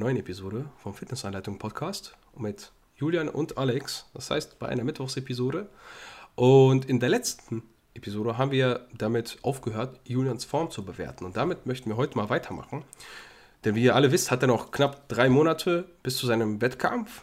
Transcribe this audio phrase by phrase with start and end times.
[0.00, 4.06] neuen Episode vom Fitnessanleitung Podcast mit Julian und Alex.
[4.14, 5.68] Das heißt, bei einer Mittwochsepisode.
[6.36, 11.26] Und in der letzten Episode haben wir damit aufgehört, Julians Form zu bewerten.
[11.26, 12.82] Und damit möchten wir heute mal weitermachen.
[13.66, 17.22] Denn wie ihr alle wisst, hat er noch knapp drei Monate bis zu seinem Wettkampf.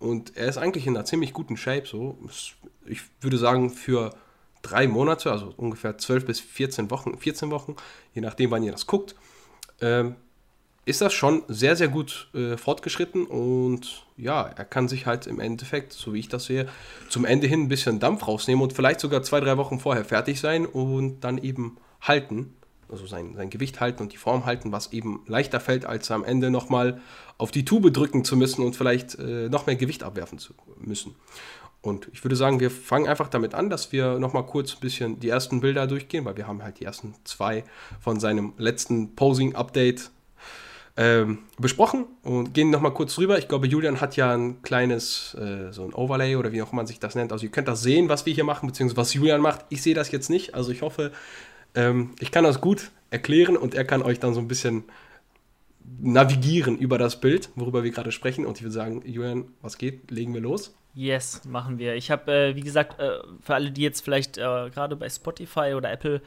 [0.00, 1.86] Und er ist eigentlich in einer ziemlich guten Shape.
[1.86, 2.18] So.
[2.86, 4.16] Ich würde sagen, für
[4.62, 7.76] drei Monate, also ungefähr 12 bis 14 Wochen, 14 Wochen,
[8.14, 9.14] je nachdem, wann ihr das guckt,
[9.80, 10.16] ähm,
[10.86, 15.40] ist das schon sehr, sehr gut äh, fortgeschritten und ja, er kann sich halt im
[15.40, 16.68] Endeffekt, so wie ich das sehe,
[17.08, 20.40] zum Ende hin ein bisschen Dampf rausnehmen und vielleicht sogar zwei, drei Wochen vorher fertig
[20.40, 22.54] sein und dann eben halten,
[22.88, 26.22] also sein, sein Gewicht halten und die Form halten, was eben leichter fällt, als am
[26.22, 27.00] Ende nochmal
[27.36, 31.16] auf die Tube drücken zu müssen und vielleicht äh, noch mehr Gewicht abwerfen zu müssen.
[31.82, 35.18] Und ich würde sagen, wir fangen einfach damit an, dass wir nochmal kurz ein bisschen
[35.18, 37.64] die ersten Bilder durchgehen, weil wir haben halt die ersten zwei
[38.00, 40.10] von seinem letzten Posing-Update
[40.96, 43.38] ähm, besprochen und gehen nochmal kurz rüber.
[43.38, 46.86] Ich glaube, Julian hat ja ein kleines, äh, so ein Overlay oder wie auch man
[46.86, 47.32] sich das nennt.
[47.32, 49.66] Also ihr könnt das sehen, was wir hier machen, beziehungsweise was Julian macht.
[49.68, 50.54] Ich sehe das jetzt nicht.
[50.54, 51.12] Also ich hoffe,
[51.74, 54.84] ähm, ich kann das gut erklären und er kann euch dann so ein bisschen
[56.00, 58.46] navigieren über das Bild, worüber wir gerade sprechen.
[58.46, 60.10] Und ich würde sagen, Julian, was geht?
[60.10, 60.74] Legen wir los.
[60.94, 61.94] Yes, machen wir.
[61.94, 65.74] Ich habe, äh, wie gesagt, äh, für alle, die jetzt vielleicht äh, gerade bei Spotify
[65.76, 66.22] oder Apple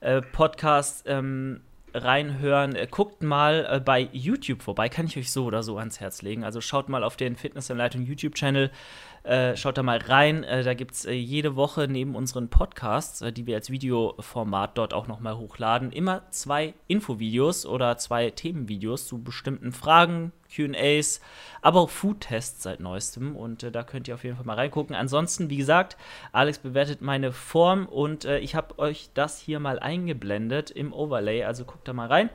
[0.00, 1.60] äh, Podcasts ähm,
[1.94, 4.88] reinhören, äh, guckt mal äh, bei YouTube vorbei.
[4.88, 6.44] Kann ich euch so oder so ans Herz legen.
[6.44, 8.70] Also schaut mal auf den Fitnessanleitung YouTube-Channel.
[9.24, 10.42] Äh, schaut da mal rein.
[10.42, 14.76] Äh, da gibt es äh, jede Woche neben unseren Podcasts, äh, die wir als Videoformat
[14.76, 21.20] dort auch nochmal hochladen, immer zwei Infovideos oder zwei Themenvideos zu bestimmten Fragen, QAs,
[21.62, 23.36] aber auch Food-Tests seit neuestem.
[23.36, 24.96] Und äh, da könnt ihr auf jeden Fall mal reingucken.
[24.96, 25.96] Ansonsten, wie gesagt,
[26.32, 31.44] Alex bewertet meine Form und äh, ich habe euch das hier mal eingeblendet im Overlay.
[31.44, 32.28] Also guckt da mal rein.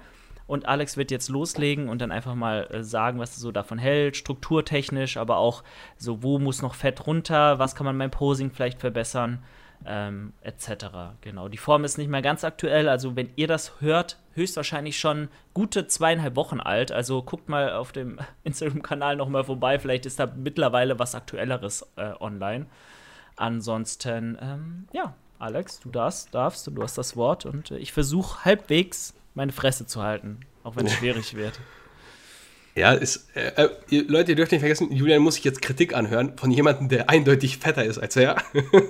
[0.48, 3.78] Und Alex wird jetzt loslegen und dann einfach mal äh, sagen, was er so davon
[3.78, 5.64] hält, strukturtechnisch, aber auch
[5.98, 9.44] so, wo muss noch Fett runter, was kann man beim Posing vielleicht verbessern,
[9.86, 10.86] ähm, etc.
[11.22, 11.50] Genau.
[11.50, 15.88] Die Form ist nicht mehr ganz aktuell, also wenn ihr das hört, höchstwahrscheinlich schon gute
[15.88, 16.94] zweieinhalb Wochen alt.
[16.94, 22.14] Also guckt mal auf dem Instagram-Kanal nochmal vorbei, vielleicht ist da mittlerweile was Aktuelleres äh,
[22.20, 22.68] online.
[23.36, 28.46] Ansonsten, ähm, ja, Alex, du darfst, darfst, du hast das Wort und äh, ich versuche
[28.46, 31.60] halbwegs meine Fresse zu halten, auch wenn es schwierig wird.
[32.76, 35.96] Ja, ist, äh, äh, ihr, Leute, ihr dürft nicht vergessen, Julian muss sich jetzt Kritik
[35.96, 38.38] anhören von jemandem, der eindeutig fetter ist als er.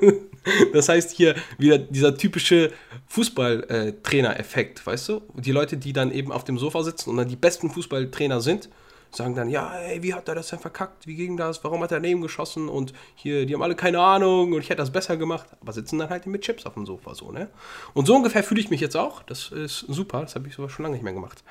[0.73, 2.71] das heißt hier wieder dieser typische
[3.07, 5.21] Fußballtrainer-Effekt, weißt du?
[5.35, 8.69] Die Leute, die dann eben auf dem Sofa sitzen und dann die besten Fußballtrainer sind,
[9.11, 11.07] sagen dann, ja, ey, wie hat er das denn verkackt?
[11.07, 11.63] Wie ging das?
[11.63, 12.69] Warum hat er daneben geschossen?
[12.69, 15.47] Und hier, die haben alle keine Ahnung und ich hätte das besser gemacht.
[15.61, 17.49] Aber sitzen dann halt mit Chips auf dem Sofa so, ne?
[17.93, 19.23] Und so ungefähr fühle ich mich jetzt auch.
[19.23, 21.43] Das ist super, das habe ich sogar schon lange nicht mehr gemacht.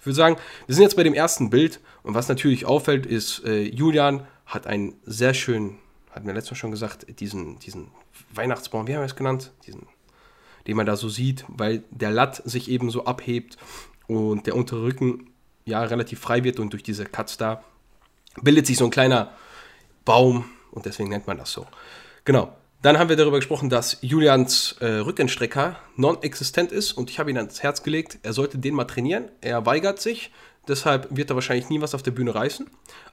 [0.00, 0.36] Ich würde sagen,
[0.66, 4.66] wir sind jetzt bei dem ersten Bild und was natürlich auffällt, ist, äh, Julian hat
[4.66, 5.78] einen sehr schönen,
[6.10, 7.88] hat mir letztes Mal schon gesagt, diesen, diesen
[8.34, 9.52] Weihnachtsbaum, wie haben wir es genannt?
[9.66, 9.86] Diesen,
[10.66, 13.56] den man da so sieht, weil der Latt sich eben so abhebt
[14.06, 15.31] und der untere Rücken
[15.64, 17.62] ja, relativ frei wird und durch diese Cuts da
[18.40, 19.32] bildet sich so ein kleiner
[20.04, 21.66] Baum und deswegen nennt man das so.
[22.24, 22.56] Genau.
[22.80, 27.36] Dann haben wir darüber gesprochen, dass Julians äh, Rückenstrecker non-existent ist und ich habe ihn
[27.36, 29.28] ans Herz gelegt, er sollte den mal trainieren.
[29.40, 30.32] Er weigert sich,
[30.66, 32.68] deshalb wird er wahrscheinlich nie was auf der Bühne reißen.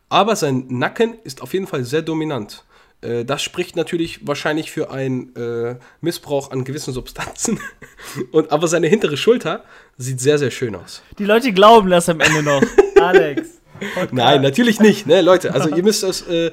[0.09, 2.63] Aber sein Nacken ist auf jeden Fall sehr dominant.
[3.01, 7.59] Äh, das spricht natürlich wahrscheinlich für einen äh, Missbrauch an gewissen Substanzen.
[8.31, 9.63] Und, aber seine hintere Schulter
[9.97, 11.01] sieht sehr, sehr schön aus.
[11.17, 12.63] Die Leute glauben das am Ende noch.
[13.01, 13.59] Alex.
[13.79, 14.13] Podcast.
[14.13, 15.53] Nein, natürlich nicht, ne, Leute.
[15.53, 16.51] Also ihr müsst das äh,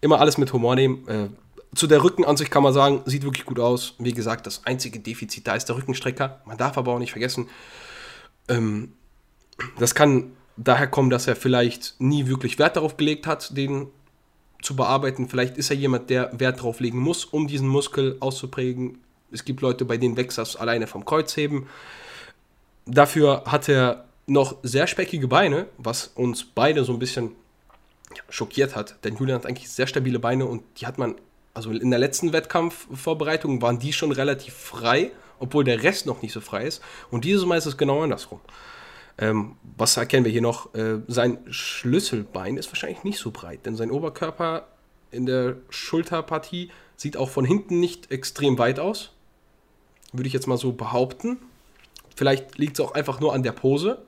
[0.00, 1.06] immer alles mit Humor nehmen.
[1.06, 1.28] Äh,
[1.74, 3.94] zu der Rückenansicht kann man sagen, sieht wirklich gut aus.
[3.98, 6.40] Wie gesagt, das einzige Defizit da ist der Rückenstrecker.
[6.46, 7.48] Man darf aber auch nicht vergessen,
[8.48, 8.94] ähm,
[9.78, 13.88] das kann daher kommen, dass er vielleicht nie wirklich Wert darauf gelegt hat, den
[14.62, 15.28] zu bearbeiten.
[15.28, 18.98] Vielleicht ist er jemand, der Wert drauf legen muss, um diesen Muskel auszuprägen.
[19.30, 21.66] Es gibt Leute, bei denen wächst das alleine vom Kreuzheben.
[22.86, 27.32] Dafür hat er noch sehr speckige Beine, was uns beide so ein bisschen
[28.28, 28.96] schockiert hat.
[29.04, 31.14] Denn Julian hat eigentlich sehr stabile Beine und die hat man,
[31.54, 36.32] also in der letzten Wettkampfvorbereitung waren die schon relativ frei, obwohl der Rest noch nicht
[36.32, 36.82] so frei ist.
[37.10, 38.40] Und dieses Mal ist es genau andersrum.
[39.18, 40.74] Ähm, was erkennen wir hier noch?
[40.74, 44.68] Äh, sein Schlüsselbein ist wahrscheinlich nicht so breit, denn sein Oberkörper
[45.10, 49.12] in der Schulterpartie sieht auch von hinten nicht extrem weit aus.
[50.12, 51.38] Würde ich jetzt mal so behaupten.
[52.16, 54.02] Vielleicht liegt es auch einfach nur an der Pose.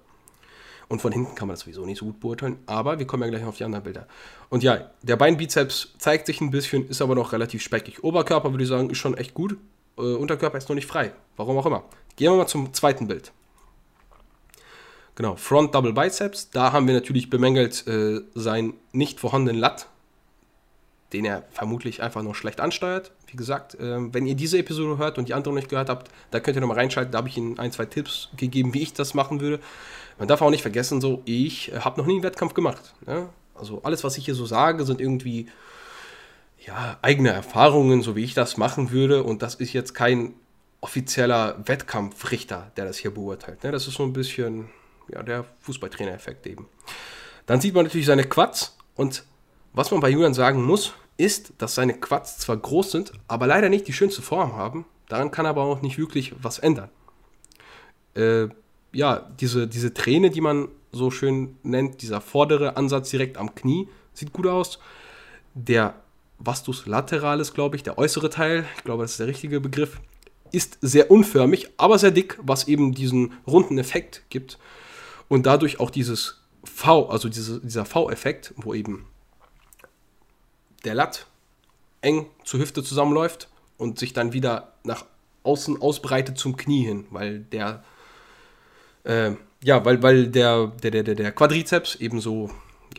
[0.88, 2.58] Und von hinten kann man das sowieso nicht so gut beurteilen.
[2.66, 4.08] Aber wir kommen ja gleich auf die anderen Bilder.
[4.48, 8.02] Und ja, der Beinbizeps zeigt sich ein bisschen, ist aber noch relativ speckig.
[8.02, 9.56] Oberkörper würde ich sagen, ist schon echt gut.
[9.96, 11.12] Äh, Unterkörper ist noch nicht frei.
[11.36, 11.84] Warum auch immer.
[12.16, 13.32] Gehen wir mal zum zweiten Bild.
[15.14, 16.50] Genau, Front Double Biceps.
[16.50, 19.86] Da haben wir natürlich bemängelt äh, seinen nicht vorhandenen Lat,
[21.12, 23.12] den er vermutlich einfach noch schlecht ansteuert.
[23.26, 26.40] Wie gesagt, äh, wenn ihr diese Episode hört und die andere nicht gehört habt, da
[26.40, 27.12] könnt ihr nochmal reinschalten.
[27.12, 29.60] Da habe ich Ihnen ein, zwei Tipps gegeben, wie ich das machen würde.
[30.18, 32.94] Man darf auch nicht vergessen, so, ich äh, habe noch nie einen Wettkampf gemacht.
[33.06, 33.28] Ne?
[33.54, 35.46] Also alles, was ich hier so sage, sind irgendwie
[36.66, 39.22] ja, eigene Erfahrungen, so wie ich das machen würde.
[39.22, 40.34] Und das ist jetzt kein
[40.80, 43.64] offizieller Wettkampfrichter, der das hier beurteilt.
[43.64, 43.70] Ne?
[43.70, 44.68] Das ist so ein bisschen
[45.12, 46.68] ja, der Fußballtrainer-Effekt eben.
[47.46, 49.24] Dann sieht man natürlich seine Quads und
[49.72, 53.68] was man bei Julian sagen muss, ist, dass seine Quads zwar groß sind, aber leider
[53.68, 54.86] nicht die schönste Form haben.
[55.08, 56.88] Daran kann aber auch nicht wirklich was ändern.
[58.14, 58.48] Äh,
[58.92, 63.88] ja, diese, diese Träne, die man so schön nennt, dieser vordere Ansatz direkt am Knie,
[64.12, 64.78] sieht gut aus.
[65.54, 65.94] Der
[66.38, 70.00] Vastus lateralis, glaube ich, der äußere Teil, ich glaube, das ist der richtige Begriff,
[70.52, 74.58] ist sehr unförmig, aber sehr dick, was eben diesen runden Effekt gibt.
[75.30, 79.06] Und dadurch auch dieses V, also diese, dieser V-Effekt, wo eben
[80.84, 81.26] der Latt
[82.02, 83.48] eng zur Hüfte zusammenläuft
[83.78, 85.06] und sich dann wieder nach
[85.44, 87.82] außen ausbreitet zum Knie hin, weil der
[89.04, 89.32] äh,
[89.62, 92.50] ja, weil, weil der, der, der, der Quadrizeps eben so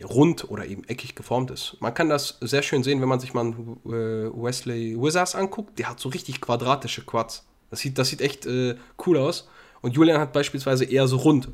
[0.02, 1.76] rund oder eben eckig geformt ist.
[1.80, 5.78] Man kann das sehr schön sehen, wenn man sich mal äh, Wesley Wizards anguckt.
[5.78, 7.44] Der hat so richtig quadratische Quads.
[7.70, 8.76] Das sieht, das sieht echt äh,
[9.06, 9.48] cool aus.
[9.80, 11.48] Und Julian hat beispielsweise eher so rund.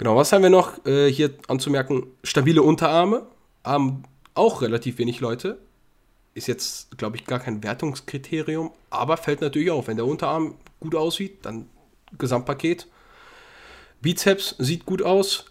[0.00, 2.06] Genau, was haben wir noch äh, hier anzumerken?
[2.24, 3.26] Stabile Unterarme.
[3.62, 5.58] Haben auch relativ wenig Leute.
[6.32, 9.88] Ist jetzt, glaube ich, gar kein Wertungskriterium, aber fällt natürlich auf.
[9.88, 11.66] Wenn der Unterarm gut aussieht, dann
[12.16, 12.86] Gesamtpaket.
[14.00, 15.44] Bizeps sieht gut aus.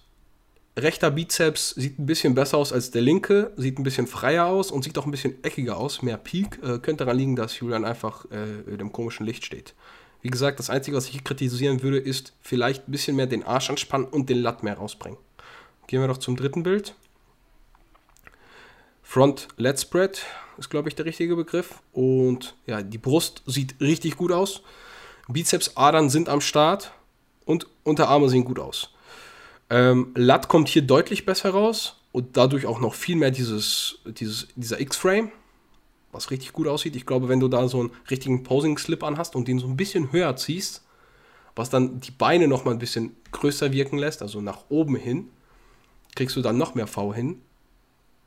[0.75, 4.72] Rechter Bizeps sieht ein bisschen besser aus als der linke, sieht ein bisschen freier aus
[4.72, 6.02] und sieht auch ein bisschen eckiger aus.
[6.02, 6.57] Mehr Peak.
[6.63, 9.75] Äh, könnte daran liegen, dass Julian einfach äh, dem komischen Licht steht.
[10.21, 13.69] Wie gesagt, das Einzige, was ich kritisieren würde, ist vielleicht ein bisschen mehr den Arsch
[13.69, 15.18] anspannen und den Latt mehr rausbringen.
[15.88, 16.94] Gehen wir doch zum dritten Bild.
[19.01, 20.25] Front Lat Spread
[20.57, 21.81] ist, glaube ich, der richtige Begriff.
[21.94, 24.62] Und ja, die Brust sieht richtig gut aus.
[25.27, 26.92] Bizepsadern sind am Start
[27.45, 28.92] und Unterarme sehen gut aus.
[29.69, 34.48] Ähm, Lat kommt hier deutlich besser raus und dadurch auch noch viel mehr dieses, dieses,
[34.56, 35.31] dieser X-Frame,
[36.11, 36.95] was richtig gut aussieht.
[36.95, 40.11] Ich glaube, wenn du da so einen richtigen Posing-Slip anhast und den so ein bisschen
[40.11, 40.83] höher ziehst,
[41.56, 45.29] was dann die Beine noch mal ein bisschen größer wirken lässt, also nach oben hin,
[46.15, 47.41] kriegst du dann noch mehr V hin,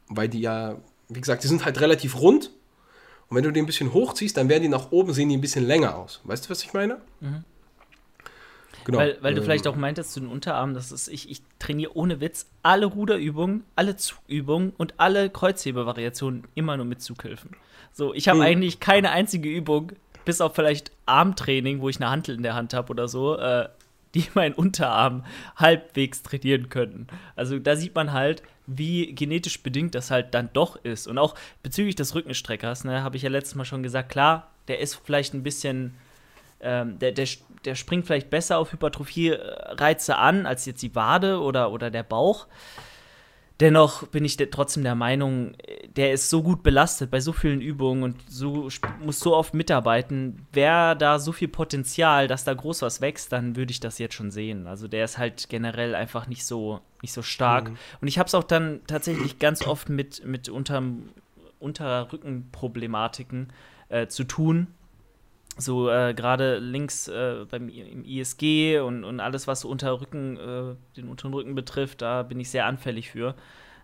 [0.08, 0.76] weil die ja,
[1.08, 2.50] wie gesagt, die sind halt relativ rund
[3.29, 5.40] und wenn du die ein bisschen hochziehst, dann werden die nach oben, sehen die ein
[5.40, 6.20] bisschen länger aus.
[6.25, 7.00] Weißt du, was ich meine?
[7.20, 7.44] Mhm.
[8.84, 8.99] Genau.
[8.99, 11.96] Weil, weil du ähm, vielleicht auch meintest zu den Unterarmen, das ist, ich, ich trainiere
[11.96, 17.50] ohne Witz alle Ruderübungen, alle Zugübungen und alle Kreuzhebevariationen immer nur mit Zughilfen.
[17.93, 18.44] So, ich habe mhm.
[18.44, 19.93] eigentlich keine einzige Übung,
[20.25, 23.69] bis auf vielleicht Armtraining, wo ich eine Hantel in der Hand habe oder so, äh,
[24.14, 25.25] die meinen Unterarm
[25.56, 27.06] halbwegs trainieren könnten.
[27.37, 31.08] Also da sieht man halt, wie genetisch bedingt das halt dann doch ist.
[31.08, 34.79] Und auch bezüglich des Rückenstreckers, ne, habe ich ja letztes Mal schon gesagt, klar, der
[34.79, 35.94] ist vielleicht ein bisschen
[36.62, 37.26] ähm, der, der,
[37.64, 42.47] der springt vielleicht besser auf Hypertrophie-Reize an als jetzt die Wade oder, oder der Bauch.
[43.61, 45.55] Dennoch bin ich trotzdem der Meinung,
[45.94, 50.46] der ist so gut belastet bei so vielen Übungen und so, muss so oft mitarbeiten.
[50.53, 54.15] Wäre da so viel Potenzial, dass da groß was wächst, dann würde ich das jetzt
[54.15, 54.67] schon sehen.
[54.67, 57.70] Also der ist halt generell einfach nicht so, nicht so stark.
[57.70, 57.77] Mhm.
[58.01, 61.10] Und ich habe es auch dann tatsächlich ganz oft mit, mit unterm,
[61.60, 63.53] Unterrückenproblematiken
[63.91, 64.67] äh, zu tun
[65.59, 70.75] so äh, gerade links äh, beim im ISG und, und alles, was so Unterrücken, äh,
[70.97, 73.35] den unteren Rücken betrifft, da bin ich sehr anfällig für.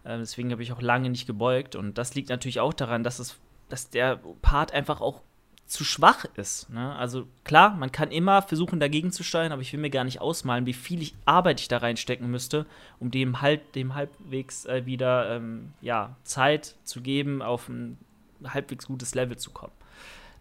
[0.05, 1.77] Äh, deswegen habe ich auch lange nicht gebeugt.
[1.77, 5.23] Und das liegt natürlich auch daran, dass, es, dass der Part einfach auch
[5.67, 6.71] zu schwach ist.
[6.71, 6.97] Ne?
[6.97, 10.21] Also klar, man kann immer versuchen, dagegen zu steuern, aber ich will mir gar nicht
[10.21, 12.65] ausmalen, wie viel ich Arbeit ich da reinstecken müsste,
[12.99, 17.99] um dem, halt, dem halbwegs äh, wieder ähm, ja, Zeit zu geben, auf ein
[18.43, 19.73] halbwegs gutes Level zu kommen.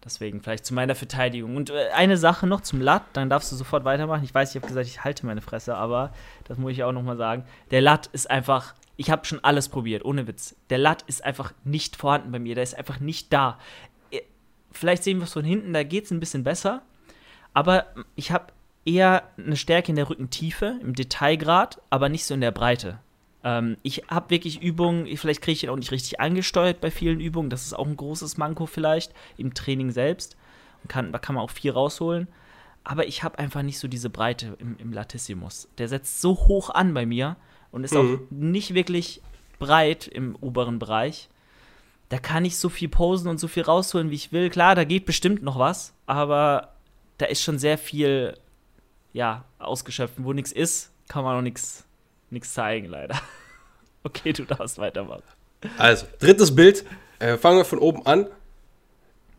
[0.07, 1.57] Deswegen vielleicht zu meiner Verteidigung.
[1.57, 4.23] Und äh, eine Sache noch zum Lat, dann darfst du sofort weitermachen.
[4.23, 6.13] Ich weiß, ich habe gesagt, ich halte meine Fresse, aber
[6.45, 7.43] das muss ich auch noch mal sagen.
[7.71, 10.55] Der Lat ist einfach, ich habe schon alles probiert, ohne Witz.
[10.69, 13.59] Der Lat ist einfach nicht vorhanden bei mir, der ist einfach nicht da.
[14.11, 14.21] Äh,
[14.71, 16.83] vielleicht sehen wir es von hinten, da geht es ein bisschen besser,
[17.53, 18.53] aber ich habe
[18.85, 22.99] eher eine Stärke in der Rückentiefe, im Detailgrad, aber nicht so in der Breite.
[23.44, 27.20] Ähm, ich habe wirklich Übungen, vielleicht kriege ich ihn auch nicht richtig angesteuert bei vielen
[27.20, 27.50] Übungen.
[27.50, 30.36] Das ist auch ein großes Manko vielleicht im Training selbst.
[30.88, 32.27] Kann, da kann man auch viel rausholen.
[32.84, 35.67] Aber ich habe einfach nicht so diese Breite im, im Latissimus.
[35.77, 37.36] Der setzt so hoch an bei mir
[37.72, 38.00] und ist mhm.
[38.00, 39.22] auch nicht wirklich
[39.60, 41.29] breit im oberen Bereich.
[42.10, 44.50] Da kann ich so viel posen und so viel rausholen, wie ich will.
[44.50, 46.74] Klar, da geht bestimmt noch was, aber
[47.17, 48.38] da ist schon sehr viel
[49.12, 51.86] ja, ausgeschöpft, wo nichts ist kann man auch nichts
[52.53, 53.19] zeigen, leider.
[54.03, 55.24] Okay, du darfst weitermachen.
[55.77, 56.86] Also, drittes Bild.
[57.19, 58.27] Äh, fangen wir von oben an.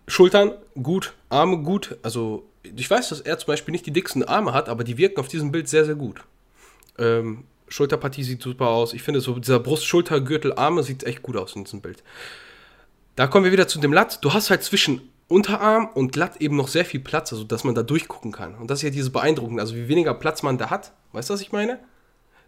[0.06, 0.52] Schultern
[0.82, 1.96] gut, Arme gut.
[2.02, 5.20] Also, ich weiß, dass er zum Beispiel nicht die dicksten Arme hat, aber die wirken
[5.20, 6.22] auf diesem Bild sehr, sehr gut.
[6.98, 8.92] Ähm, Schulterpartie sieht super aus.
[8.92, 12.02] Ich finde, so dieser Brust, Schulter, Gürtel, Arme sieht echt gut aus in diesem Bild.
[13.16, 14.24] Da kommen wir wieder zu dem Latt.
[14.24, 17.74] Du hast halt zwischen Unterarm und Latt eben noch sehr viel Platz, also dass man
[17.74, 18.54] da durchgucken kann.
[18.54, 19.62] Und das ist ja dieses Beeindruckende.
[19.62, 21.78] Also, wie weniger Platz man da hat, weißt du, was ich meine?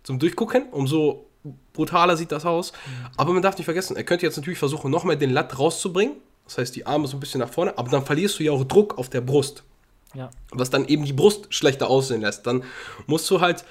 [0.03, 1.27] Zum Durchgucken, umso
[1.73, 2.73] brutaler sieht das aus.
[3.17, 6.17] Aber man darf nicht vergessen, er könnte jetzt natürlich versuchen, nochmal den Latt rauszubringen.
[6.45, 8.65] Das heißt, die Arme so ein bisschen nach vorne, aber dann verlierst du ja auch
[8.65, 9.63] Druck auf der Brust.
[10.15, 10.31] Ja.
[10.51, 12.47] Was dann eben die Brust schlechter aussehen lässt.
[12.47, 12.65] Dann
[13.07, 13.65] musst du halt,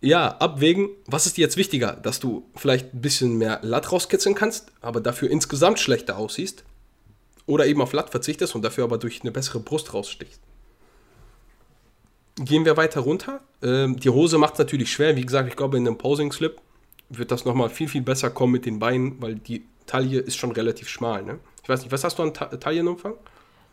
[0.00, 4.34] ja, abwägen, was ist dir jetzt wichtiger, dass du vielleicht ein bisschen mehr Latt rauskitzeln
[4.34, 6.64] kannst, aber dafür insgesamt schlechter aussiehst.
[7.46, 10.40] Oder eben auf Latt verzichtest und dafür aber durch eine bessere Brust rausstichst.
[12.38, 13.40] Gehen wir weiter runter.
[13.62, 15.16] Ähm, die Hose macht es natürlich schwer.
[15.16, 16.60] Wie gesagt, ich glaube, in einem Posing-Slip
[17.08, 20.52] wird das nochmal viel, viel besser kommen mit den Beinen, weil die Taille ist schon
[20.52, 21.22] relativ schmal.
[21.22, 21.38] Ne?
[21.62, 23.14] Ich weiß nicht, was hast du an Ta Taillenumfang?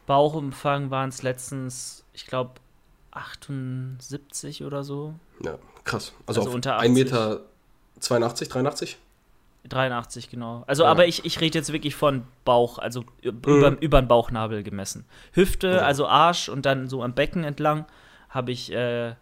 [0.06, 2.54] Bauchumfang waren es letztens, ich glaube,
[3.12, 5.14] 78 oder so.
[5.44, 6.14] Ja, krass.
[6.26, 7.42] Also, also unter 1 Meter
[8.00, 8.98] 82, 83?
[9.70, 10.64] 83, genau.
[10.68, 10.90] Also, ja.
[10.90, 13.40] aber ich, ich rede jetzt wirklich von Bauch, also mhm.
[13.46, 15.06] über, über den Bauchnabel gemessen.
[15.32, 15.78] Hüfte, ja.
[15.80, 17.86] also Arsch und dann so am Becken entlang
[18.34, 19.14] habe ich äh,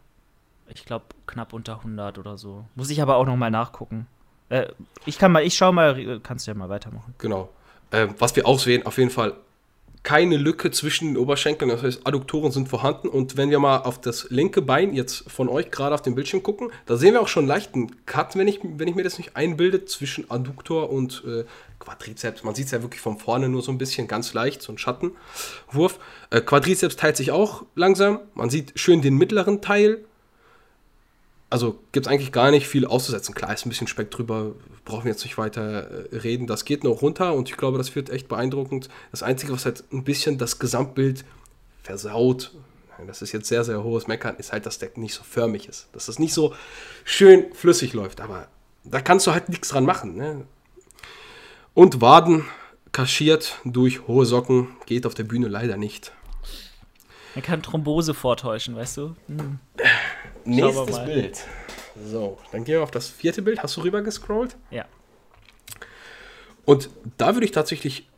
[0.73, 2.65] ich glaube, knapp unter 100 oder so.
[2.75, 4.07] Muss ich aber auch noch mal nachgucken.
[4.49, 4.67] Äh,
[5.05, 7.13] ich kann mal, ich schau mal, kannst du ja mal weitermachen.
[7.17, 7.49] Genau.
[7.91, 9.33] Äh, was wir auch sehen, auf jeden Fall
[10.03, 13.07] keine Lücke zwischen den Oberschenkeln, das heißt, Adduktoren sind vorhanden.
[13.07, 16.41] Und wenn wir mal auf das linke Bein jetzt von euch gerade auf dem Bildschirm
[16.41, 19.35] gucken, da sehen wir auch schon leichten Cut, wenn ich, wenn ich mir das nicht
[19.35, 21.43] einbilde, zwischen Adduktor und äh,
[21.81, 22.43] Quadrizeps.
[22.43, 24.77] Man sieht es ja wirklich von vorne nur so ein bisschen, ganz leicht, so ein
[24.77, 25.99] Schattenwurf.
[26.29, 28.19] Äh, Quadrizeps teilt sich auch langsam.
[28.33, 30.05] Man sieht schön den mittleren Teil
[31.51, 33.35] also gibt es eigentlich gar nicht viel auszusetzen.
[33.35, 36.47] Klar ist ein bisschen Speck drüber, brauchen wir jetzt nicht weiter äh, reden.
[36.47, 38.87] Das geht noch runter und ich glaube, das wird echt beeindruckend.
[39.11, 41.25] Das Einzige, was halt ein bisschen das Gesamtbild
[41.83, 42.53] versaut,
[43.05, 45.89] das ist jetzt sehr, sehr hohes Meckern, ist halt, dass der nicht so förmig ist.
[45.91, 46.55] Dass das nicht so
[47.03, 48.21] schön flüssig läuft.
[48.21, 48.47] Aber
[48.85, 50.15] da kannst du halt nichts dran machen.
[50.15, 50.45] Ne?
[51.73, 52.45] Und Waden
[52.91, 56.11] kaschiert durch hohe Socken geht auf der Bühne leider nicht.
[57.33, 59.15] Er kann Thrombose vortäuschen, weißt du?
[59.27, 59.59] Hm.
[60.43, 61.45] Nächstes Bild.
[62.05, 63.63] So, dann gehen wir auf das vierte Bild.
[63.63, 64.57] Hast du rüber gescrollt?
[64.69, 64.85] Ja.
[66.65, 68.09] Und da würde ich tatsächlich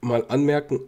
[0.00, 0.80] mal anmerken,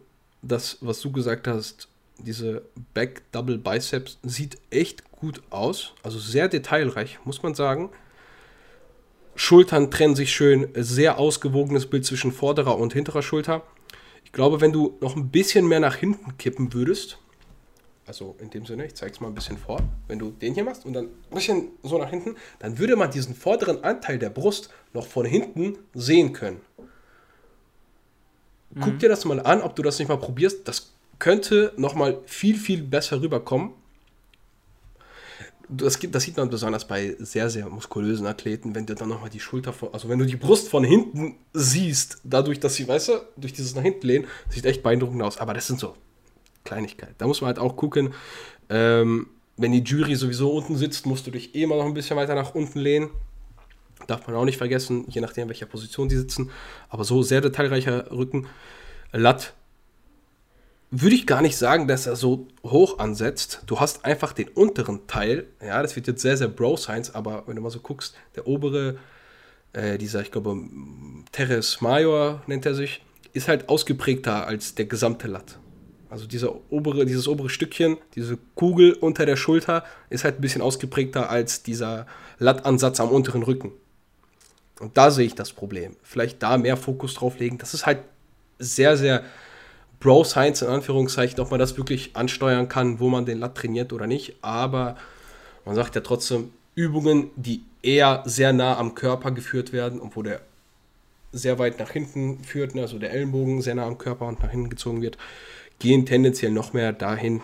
[0.43, 1.89] dass, was du gesagt hast,
[2.19, 2.63] diese
[2.93, 5.95] Back Double Biceps sieht echt gut aus.
[6.03, 7.91] Also sehr detailreich, muss man sagen.
[9.43, 13.63] Schultern trennen sich schön, sehr ausgewogenes Bild zwischen vorderer und hinterer Schulter.
[14.23, 17.17] Ich glaube, wenn du noch ein bisschen mehr nach hinten kippen würdest,
[18.07, 19.81] also in dem Sinne, ich zeige es mal ein bisschen vor.
[20.09, 23.11] Wenn du den hier machst und dann ein bisschen so nach hinten, dann würde man
[23.11, 26.61] diesen vorderen Anteil der Brust noch von hinten sehen können.
[28.75, 28.81] Mhm.
[28.81, 30.69] Guck dir das mal an, ob du das nicht mal probierst.
[30.69, 33.71] Das könnte noch mal viel, viel besser rüberkommen.
[35.73, 39.39] Das, das sieht man besonders bei sehr, sehr muskulösen Athleten, wenn du dann nochmal die
[39.39, 43.13] Schulter, von, also wenn du die Brust von hinten siehst, dadurch, dass sie, weißt du,
[43.37, 45.39] durch dieses nach hinten lehnen, sieht echt beeindruckend aus.
[45.39, 45.95] Aber das sind so
[46.65, 47.15] Kleinigkeit.
[47.19, 48.15] Da muss man halt auch gucken,
[48.69, 52.17] ähm, wenn die Jury sowieso unten sitzt, musst du dich eh immer noch ein bisschen
[52.17, 53.11] weiter nach unten lehnen.
[54.07, 56.51] Darf man auch nicht vergessen, je nachdem, welcher Position die sitzen.
[56.89, 58.47] Aber so sehr detailreicher Rücken.
[59.13, 59.53] Latt
[60.91, 63.63] würde ich gar nicht sagen, dass er so hoch ansetzt.
[63.67, 65.47] Du hast einfach den unteren Teil.
[65.65, 68.99] Ja, das wird jetzt sehr, sehr Bro-Science, aber wenn du mal so guckst, der obere,
[69.73, 70.57] äh, dieser, ich glaube,
[71.31, 75.59] Teres Major nennt er sich, ist halt ausgeprägter als der gesamte Latt.
[76.09, 80.61] Also dieser obere, dieses obere Stückchen, diese Kugel unter der Schulter ist halt ein bisschen
[80.61, 82.07] ausgeprägter als dieser
[82.41, 83.71] Lattansatz am unteren Rücken.
[84.81, 85.95] Und da sehe ich das Problem.
[86.03, 87.59] Vielleicht da mehr Fokus drauf legen.
[87.59, 88.01] Das ist halt
[88.59, 89.23] sehr, sehr
[90.01, 94.07] Bro-Science in Anführungszeichen, ob man das wirklich ansteuern kann, wo man den Latt trainiert oder
[94.07, 94.35] nicht.
[94.43, 94.97] Aber
[95.65, 100.23] man sagt ja trotzdem, Übungen, die eher sehr nah am Körper geführt werden und wo
[100.23, 100.41] der
[101.33, 104.51] sehr weit nach hinten führt, ne, also der Ellenbogen sehr nah am Körper und nach
[104.51, 105.17] hinten gezogen wird,
[105.79, 107.41] gehen tendenziell noch mehr dahin.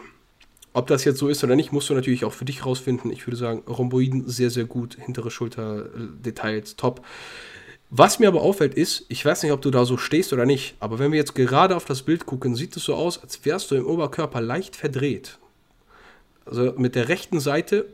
[0.72, 3.10] Ob das jetzt so ist oder nicht, musst du natürlich auch für dich rausfinden.
[3.10, 7.02] Ich würde sagen, Rhomboiden sehr, sehr gut, hintere Schulterdetails top.
[7.98, 10.74] Was mir aber auffällt ist, ich weiß nicht, ob du da so stehst oder nicht,
[10.80, 13.70] aber wenn wir jetzt gerade auf das Bild gucken, sieht es so aus, als wärst
[13.70, 15.38] du im Oberkörper leicht verdreht.
[16.44, 17.86] Also mit der rechten Seite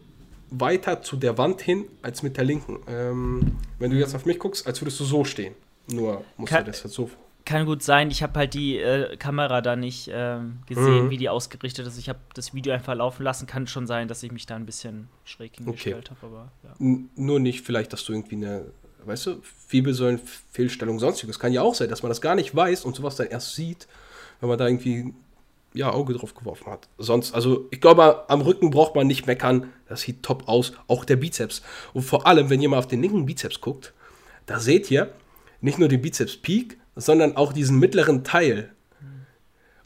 [0.51, 2.81] weiter zu der Wand hin als mit der linken.
[2.89, 5.55] Ähm, wenn du jetzt auf mich guckst, als würdest du so stehen.
[5.91, 7.09] Nur musst kann, du das jetzt so
[7.45, 8.11] kann gut sein.
[8.11, 11.11] Ich habe halt die äh, Kamera da nicht äh, gesehen, Mhm.
[11.11, 11.99] wie die ausgerichtet ist.
[11.99, 13.47] Ich habe das Video einfach laufen lassen.
[13.47, 16.75] Kann schon sein, dass ich mich da ein bisschen schräg hingestellt habe, aber ja.
[16.79, 18.67] N- Nur nicht vielleicht, dass du irgendwie eine,
[19.05, 21.39] weißt du, Wirbelsäulenfehlstellung, sonstiges.
[21.39, 23.89] Kann ja auch sein, dass man das gar nicht weiß und sowas dann erst sieht,
[24.41, 25.13] wenn man da irgendwie
[25.75, 26.89] ja, Auge drauf geworfen hat.
[26.99, 29.73] Sonst, also ich glaube, am Rücken braucht man nicht meckern.
[29.89, 30.73] Das sieht top aus.
[30.87, 31.63] Auch der Bizeps.
[31.93, 33.93] Und vor allem, wenn ihr mal auf den linken Bizeps guckt,
[34.47, 35.13] da seht ihr
[35.61, 38.71] nicht nur den Bizeps Peak, sondern auch diesen mittleren Teil.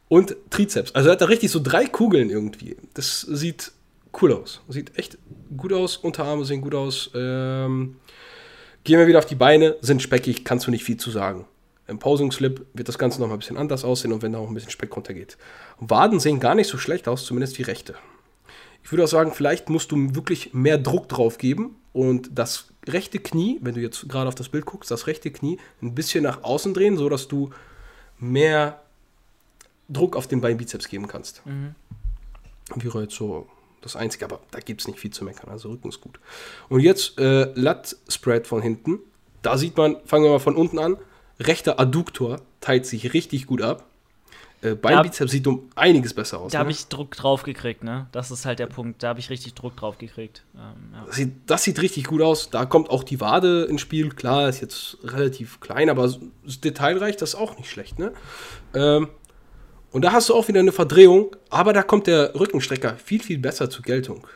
[0.08, 0.94] Und Trizeps.
[0.94, 2.76] Also er hat da richtig so drei Kugeln irgendwie.
[2.94, 3.72] Das sieht
[4.20, 4.60] cool aus.
[4.68, 5.18] Sieht echt
[5.56, 5.96] gut aus.
[5.96, 7.10] Unterarme sehen gut aus.
[7.14, 7.96] Ähm,
[8.86, 9.76] gehen wir wieder auf die Beine.
[9.82, 11.44] Sind speckig, kannst du nicht viel zu sagen.
[11.88, 14.38] Im Posing Slip wird das Ganze noch mal ein bisschen anders aussehen und wenn da
[14.38, 15.36] auch ein bisschen Speck runtergeht.
[15.78, 17.94] Waden sehen gar nicht so schlecht aus, zumindest die rechte.
[18.82, 23.18] Ich würde auch sagen, vielleicht musst du wirklich mehr Druck drauf geben und das rechte
[23.18, 26.44] Knie, wenn du jetzt gerade auf das Bild guckst, das rechte Knie ein bisschen nach
[26.44, 27.50] außen drehen, sodass du
[28.18, 28.80] mehr
[29.88, 31.42] Druck auf den Beinbizeps geben kannst.
[32.74, 33.48] Wäre jetzt so
[33.86, 36.18] das Einzige, aber da gibt es nicht viel zu meckern, also Rücken ist gut.
[36.68, 39.00] Und jetzt äh, Lat-Spread von hinten.
[39.42, 40.96] Da sieht man, fangen wir mal von unten an,
[41.38, 43.84] rechter Adduktor teilt sich richtig gut ab.
[44.62, 46.52] Äh, Beinbizeps sieht um einiges besser aus.
[46.52, 46.60] Da ne?
[46.60, 48.06] habe ich Druck drauf gekriegt, ne?
[48.12, 49.02] Das ist halt der Punkt.
[49.02, 50.44] Da habe ich richtig Druck drauf gekriegt.
[50.54, 51.04] Ähm, ja.
[51.06, 52.50] Das sieht, das sieht richtig gut aus.
[52.50, 54.08] Da kommt auch die Wade ins Spiel.
[54.08, 56.12] Klar, ist jetzt relativ klein, aber
[56.44, 57.98] detailreich, das ist auch nicht schlecht.
[57.98, 58.12] Ne?
[58.74, 59.08] Ähm,
[59.92, 63.38] und da hast du auch wieder eine Verdrehung, aber da kommt der Rückenstrecker viel, viel
[63.38, 64.26] besser zur Geltung.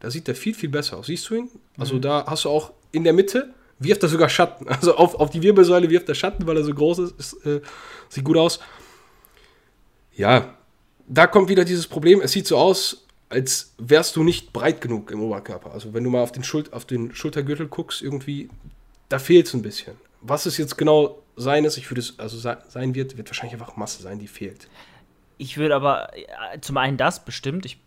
[0.00, 1.06] Da sieht er viel, viel besser aus.
[1.06, 1.48] Siehst du ihn?
[1.78, 4.68] Also da hast du auch in der Mitte, wirft er sogar Schatten.
[4.68, 7.18] Also auf, auf die Wirbelsäule wirft er Schatten, weil er so groß ist.
[7.20, 7.60] ist äh,
[8.08, 8.58] sieht gut aus.
[10.14, 10.56] Ja,
[11.08, 12.20] da kommt wieder dieses Problem.
[12.20, 15.72] Es sieht so aus, als wärst du nicht breit genug im Oberkörper.
[15.72, 18.48] Also wenn du mal auf den, Schul auf den Schultergürtel guckst, irgendwie,
[19.08, 19.94] da fehlt es ein bisschen.
[20.20, 23.54] Was es jetzt genau sein ist, ich würde es, also se- sein wird, wird wahrscheinlich
[23.58, 24.68] einfach Masse sein, die fehlt.
[25.38, 27.66] Ich würde aber äh, zum einen das bestimmt.
[27.66, 27.78] Ich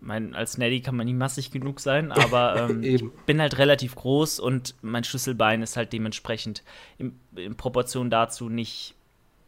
[0.00, 3.94] meine, als Neddy kann man nie massig genug sein, aber ähm, ich bin halt relativ
[3.94, 6.62] groß und mein Schlüsselbein ist halt dementsprechend
[6.98, 8.94] in, in Proportion dazu nicht,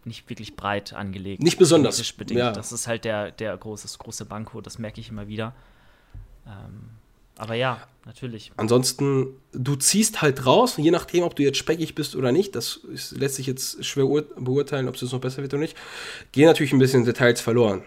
[0.05, 1.43] nicht wirklich breit angelegt.
[1.43, 2.39] Nicht besonders, Bedingt.
[2.39, 2.53] ja.
[2.53, 5.55] Das ist halt der, der große, große Banko, das merke ich immer wieder.
[6.47, 6.91] Ähm,
[7.37, 8.53] aber ja, natürlich.
[8.57, 12.77] Ansonsten, du ziehst halt raus, je nachdem, ob du jetzt speckig bist oder nicht, das
[12.93, 15.77] ist, lässt sich jetzt schwer ur- beurteilen, ob es jetzt noch besser wird oder nicht,
[16.33, 17.83] gehen natürlich ein bisschen Details verloren.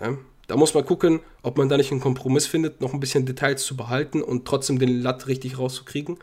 [0.00, 0.16] Ja?
[0.46, 3.64] Da muss man gucken, ob man da nicht einen Kompromiss findet, noch ein bisschen Details
[3.64, 6.18] zu behalten und trotzdem den Latt richtig rauszukriegen.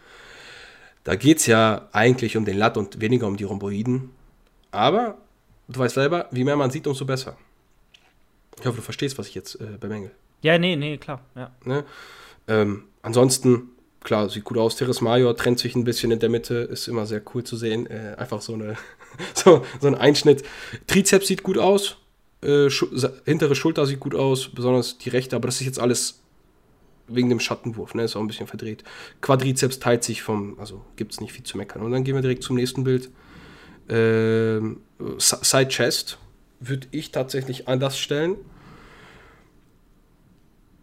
[1.03, 4.11] Da geht es ja eigentlich um den Latt und weniger um die Rhomboiden.
[4.69, 5.17] Aber
[5.67, 7.35] du weißt selber, wie mehr man sieht, umso besser.
[8.59, 10.11] Ich hoffe, du verstehst, was ich jetzt äh, bemängel.
[10.43, 11.21] Ja, nee, nee, klar.
[11.35, 11.51] Ja.
[11.65, 11.83] Ne?
[12.47, 13.69] Ähm, ansonsten,
[14.04, 14.75] klar, sieht gut aus.
[14.75, 17.88] Teres Major trennt sich ein bisschen in der Mitte, ist immer sehr cool zu sehen.
[17.88, 18.75] Äh, einfach so, eine,
[19.34, 20.43] so, so ein Einschnitt.
[20.88, 21.97] Trizeps sieht gut aus.
[22.41, 22.88] Äh, Schu
[23.25, 26.21] hintere Schulter sieht gut aus, besonders die rechte, aber das ist jetzt alles
[27.08, 28.04] wegen dem Schattenwurf, ne?
[28.04, 28.84] Ist auch ein bisschen verdreht.
[29.21, 31.82] Quadrizeps teilt sich vom, also gibt es nicht viel zu meckern.
[31.82, 33.10] Und dann gehen wir direkt zum nächsten Bild.
[33.89, 34.82] Ähm,
[35.17, 36.17] Side Chest
[36.60, 38.38] würde ich tatsächlich anders stellen.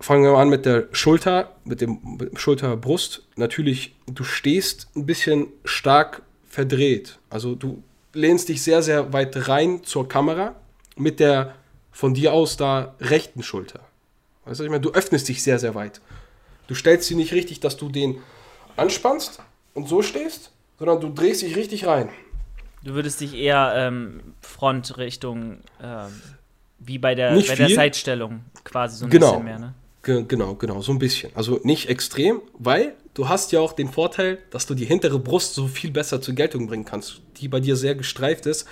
[0.09, 3.25] Fangen wir mal an mit der Schulter, mit dem mit Schulterbrust.
[3.37, 7.19] Natürlich, du stehst ein bisschen stark verdreht.
[7.29, 7.83] Also du
[8.15, 10.55] lehnst dich sehr, sehr weit rein zur Kamera
[10.97, 11.57] mit der
[11.93, 13.81] von dir aus da rechten Schulter.
[14.47, 16.01] Weißt du, was ich meine, du öffnest dich sehr, sehr weit.
[16.69, 18.17] Du stellst sie nicht richtig, dass du den
[18.79, 19.43] anspannst
[19.75, 22.09] und so stehst, sondern du drehst dich richtig rein.
[22.83, 26.23] Du würdest dich eher ähm, Frontrichtung, ähm,
[26.79, 27.77] wie bei der, Nicht bei der viel.
[27.77, 29.33] Seitstellung quasi so ein Genau.
[29.33, 29.75] bisschen mehr, ne?
[30.03, 31.33] Ge genau, genau, so ein bisschen.
[31.35, 35.55] Also nicht extrem, weil du hast ja auch den Vorteil, dass du die hintere Brust
[35.55, 38.67] so viel besser zur Geltung bringen kannst, die bei dir sehr gestreift ist.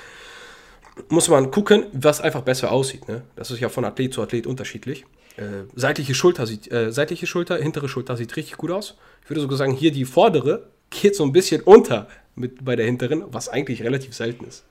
[1.08, 3.08] Muss man gucken, was einfach besser aussieht.
[3.08, 3.22] Ne?
[3.34, 5.04] Das ist ja von Athlet zu Athlet unterschiedlich.
[5.36, 8.96] Äh, seitliche, Schulter sieht, äh, seitliche Schulter, hintere Schulter sieht richtig gut aus.
[9.22, 12.86] Ich würde sogar sagen, hier die vordere geht so ein bisschen unter mit bei der
[12.86, 14.64] hinteren, was eigentlich relativ selten ist.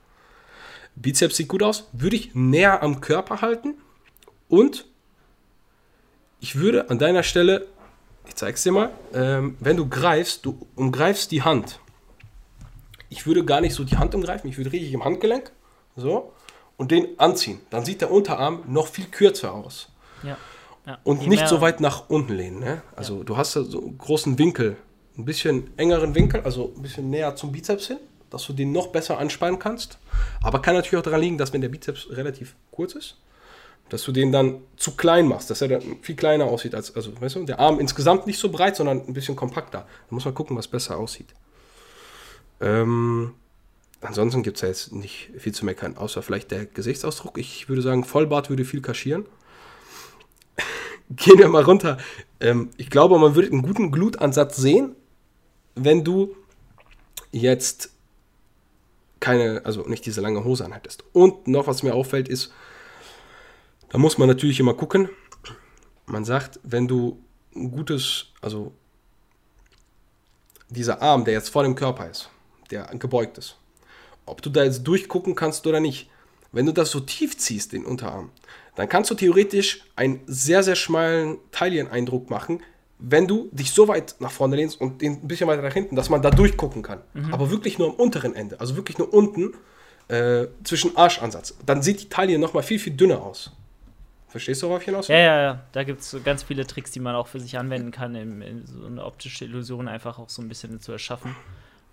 [0.95, 3.75] Bizeps sieht gut aus, würde ich näher am Körper halten
[4.47, 4.85] und
[6.45, 7.65] ich würde an deiner Stelle,
[8.27, 11.79] ich zeig's dir mal, ähm, wenn du greifst, du umgreifst die Hand.
[13.09, 15.51] Ich würde gar nicht so die Hand umgreifen, ich würde richtig im Handgelenk,
[15.95, 16.33] so,
[16.77, 17.61] und den anziehen.
[17.71, 19.89] Dann sieht der Unterarm noch viel kürzer aus.
[20.21, 20.37] Ja.
[20.85, 20.99] ja.
[21.03, 22.59] Und Je nicht so weit nach unten lehnen.
[22.59, 22.83] Ne?
[22.95, 24.77] Also du hast da so einen großen Winkel,
[25.17, 27.97] ein bisschen engeren Winkel, also ein bisschen näher zum Bizeps hin,
[28.29, 29.97] dass du den noch besser anspannen kannst.
[30.43, 33.17] Aber kann natürlich auch daran liegen, dass wenn der Bizeps relativ kurz ist,
[33.89, 37.19] dass du den dann zu klein machst, dass er dann viel kleiner aussieht als, also
[37.19, 39.87] weißt du, der Arm insgesamt nicht so breit, sondern ein bisschen kompakter.
[40.09, 41.27] Da muss man gucken, was besser aussieht.
[42.61, 43.33] Ähm,
[44.01, 47.37] ansonsten gibt es ja jetzt nicht viel zu meckern, außer vielleicht der Gesichtsausdruck.
[47.37, 49.25] Ich würde sagen, Vollbart würde viel kaschieren.
[51.09, 51.97] Gehen wir mal runter.
[52.39, 54.95] Ähm, ich glaube, man würde einen guten Glutansatz sehen,
[55.75, 56.35] wenn du
[57.31, 57.91] jetzt
[59.19, 61.03] keine, also nicht diese lange Hose anhättest.
[61.13, 62.51] Und noch was mir auffällt ist,
[63.95, 65.07] da muss man natürlich immer gucken.
[66.05, 67.17] Man sagt, wenn du
[67.55, 68.73] ein gutes, also
[70.67, 72.29] dieser Arm, der jetzt vor dem Körper ist,
[72.71, 73.55] der gebeugt ist,
[74.25, 76.09] ob du da jetzt durchgucken kannst oder nicht.
[76.51, 78.31] Wenn du das so tief ziehst, den Unterarm,
[78.75, 82.63] dann kannst du theoretisch einen sehr, sehr schmalen Tailleneindruck machen,
[82.99, 86.09] wenn du dich so weit nach vorne lehnst und ein bisschen weiter nach hinten, dass
[86.09, 86.99] man da durchgucken kann.
[87.13, 87.33] Mhm.
[87.33, 89.53] Aber wirklich nur am unteren Ende, also wirklich nur unten
[90.09, 91.55] äh, zwischen Arschansatz.
[91.65, 93.53] Dann sieht die Taille nochmal viel, viel dünner aus.
[94.35, 95.63] Verstehst du, worauf ich hinaus Ja, ja, ja.
[95.71, 98.41] Da gibt es so ganz viele Tricks, die man auch für sich anwenden kann, in,
[98.41, 101.33] in so eine optische Illusion einfach auch so ein bisschen zu erschaffen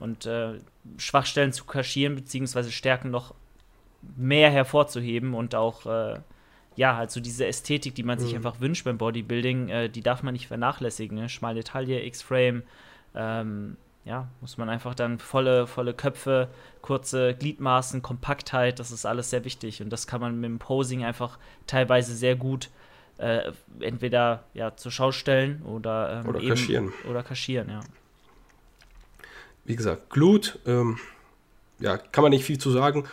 [0.00, 0.54] und äh,
[0.98, 3.36] Schwachstellen zu kaschieren, beziehungsweise Stärken noch
[4.16, 6.18] mehr hervorzuheben und auch, äh,
[6.74, 8.22] ja, halt so diese Ästhetik, die man mhm.
[8.24, 11.16] sich einfach wünscht beim Bodybuilding, äh, die darf man nicht vernachlässigen.
[11.16, 11.28] Ne?
[11.28, 12.64] Schmale Taille, X-Frame,
[13.14, 16.48] ähm, ja, muss man einfach dann volle, volle Köpfe,
[16.80, 19.82] kurze Gliedmaßen, Kompaktheit, das ist alles sehr wichtig.
[19.82, 22.70] Und das kann man mit dem Posing einfach teilweise sehr gut
[23.18, 26.92] äh, entweder ja, zur Schau stellen oder, ähm, oder kaschieren.
[27.08, 27.80] Oder kaschieren, ja
[29.64, 30.98] wie gesagt, Glut, ähm,
[31.78, 33.04] ja, kann man nicht viel zu sagen.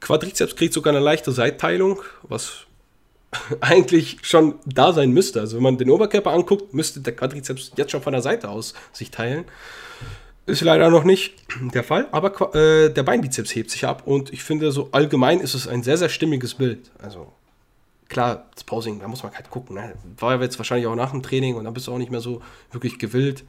[0.00, 2.66] Quadrizeps kriegt sogar eine leichte Seitteilung, was
[3.60, 5.40] eigentlich schon da sein müsste.
[5.40, 8.74] Also wenn man den Oberkörper anguckt, müsste der Quadrizeps jetzt schon von der Seite aus
[8.92, 9.44] sich teilen.
[10.46, 11.34] Ist leider noch nicht
[11.72, 15.54] der Fall, aber äh, der Beinbizeps hebt sich ab und ich finde, so allgemein ist
[15.54, 16.90] es ein sehr, sehr stimmiges Bild.
[16.98, 17.32] Also
[18.08, 19.76] klar, das Posing, da muss man halt gucken.
[19.76, 19.94] Ne?
[20.18, 22.20] War ja jetzt wahrscheinlich auch nach dem Training und dann bist du auch nicht mehr
[22.20, 23.44] so wirklich gewillt.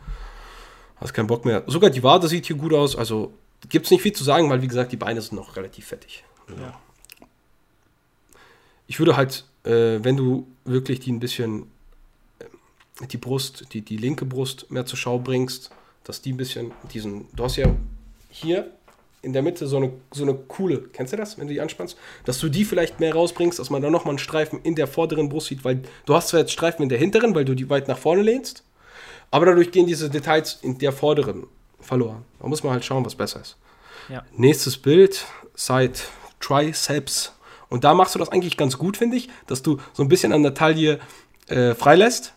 [0.95, 1.63] Hast keinen Bock mehr.
[1.67, 2.95] Sogar die Wade sieht hier gut aus.
[2.95, 3.33] Also
[3.67, 6.23] gibt es nicht viel zu sagen, weil wie gesagt, die Beine sind noch relativ fettig.
[6.47, 6.79] Ja.
[8.87, 11.63] Ich würde halt, äh, wenn du wirklich die ein bisschen,
[12.39, 15.71] äh, die Brust, die, die linke Brust mehr zur Schau bringst,
[16.05, 17.75] dass die ein bisschen diesen, du hast ja
[18.29, 18.71] hier
[19.21, 21.97] in der Mitte so eine, so eine coole, kennst du das, wenn du die anspannst?
[22.25, 25.29] Dass du die vielleicht mehr rausbringst, dass man da nochmal einen Streifen in der vorderen
[25.29, 27.87] Brust sieht, weil du hast zwar jetzt Streifen in der hinteren, weil du die weit
[27.87, 28.63] nach vorne lehnst,
[29.31, 31.47] aber dadurch gehen diese Details in der vorderen
[31.81, 32.23] verloren.
[32.39, 33.57] Da muss man halt schauen, was besser ist.
[34.09, 34.23] Ja.
[34.31, 35.93] Nächstes Bild, Side
[36.39, 37.33] Triceps.
[37.69, 40.31] Und da machst du das eigentlich ganz gut, finde ich, dass du so ein bisschen
[40.31, 40.99] an der Taille
[41.47, 42.33] äh, freilässt.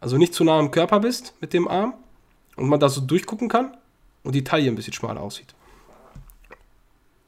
[0.00, 1.94] Also nicht zu nah am Körper bist mit dem Arm.
[2.58, 3.76] Und man da so durchgucken kann.
[4.22, 5.54] Und die Taille ein bisschen schmaler aussieht.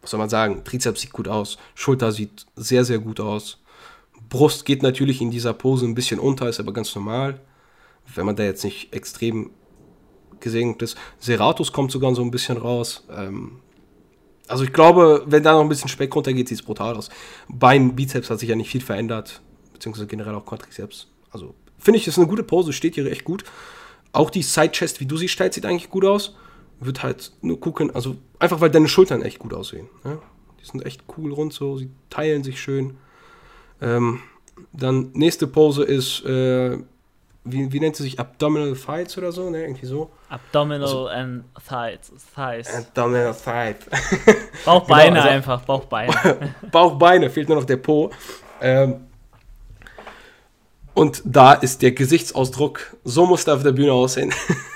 [0.03, 0.65] Was soll man sagen?
[0.65, 1.57] Trizeps sieht gut aus.
[1.75, 3.59] Schulter sieht sehr, sehr gut aus.
[4.29, 7.41] Brust geht natürlich in dieser Pose ein bisschen unter, ist aber ganz normal
[8.15, 9.51] wenn man da jetzt nicht extrem
[10.41, 10.97] gesegnet ist.
[11.19, 13.05] Seratus kommt sogar so ein bisschen raus.
[13.11, 13.61] Ähm,
[14.49, 17.11] also ich glaube, wenn da noch ein bisschen Speck runtergeht, sieht es brutal aus.
[17.49, 19.41] Bein, Bizeps hat sich ja nicht viel verändert,
[19.73, 21.09] beziehungsweise generell auch Quadriceps.
[21.31, 23.45] Also finde ich, das ist eine gute Pose, steht hier echt gut.
[24.13, 26.37] Auch die Side Chest, wie du sie stellst, sieht eigentlich gut aus.
[26.81, 29.89] Wird halt nur gucken, also einfach weil deine Schultern echt gut aussehen.
[30.05, 30.19] Ja?
[30.61, 32.97] Die sind echt cool rund so, sie teilen sich schön.
[33.81, 34.21] Ähm,
[34.73, 36.79] dann nächste Pose ist äh,
[37.45, 38.19] wie, wie nennt sie sich?
[38.21, 39.63] Abdominal Thighs oder so, ne?
[39.63, 40.11] Irgendwie so.
[40.29, 42.13] Abdominal also, and Thighs.
[42.35, 42.75] thighs.
[42.75, 43.77] Abdominal Thighs.
[44.65, 46.55] Bauchbeine genau, also, einfach, Bauchbeine.
[46.71, 48.11] Bauchbeine, fehlt nur noch der Po.
[48.61, 49.07] Ähm,
[51.01, 54.35] und da ist der Gesichtsausdruck, so muss der auf der Bühne aussehen.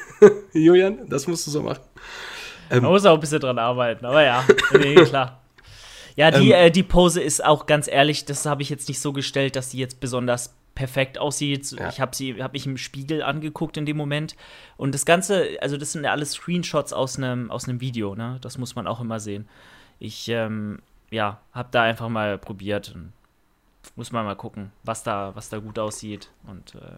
[0.54, 1.82] Julian, das musst du so machen.
[2.70, 5.42] Ähm, Man muss auch ein bisschen dran arbeiten, aber ja, nee, klar.
[6.16, 9.00] Ja, die, ähm, äh, die Pose ist auch ganz ehrlich, das habe ich jetzt nicht
[9.00, 11.72] so gestellt, dass sie jetzt besonders perfekt aussieht.
[11.72, 11.90] Ja.
[11.90, 14.34] Ich habe sie, habe mich im Spiegel angeguckt in dem Moment.
[14.78, 18.38] Und das Ganze, also das sind ja alles Screenshots aus einem aus einem Video, ne?
[18.40, 19.46] Das muss man auch immer sehen.
[19.98, 20.78] Ich, ähm,
[21.10, 23.12] ja, habe da einfach mal probiert und
[23.96, 26.30] muss man mal gucken, was da, was da gut aussieht.
[26.46, 26.96] Und äh,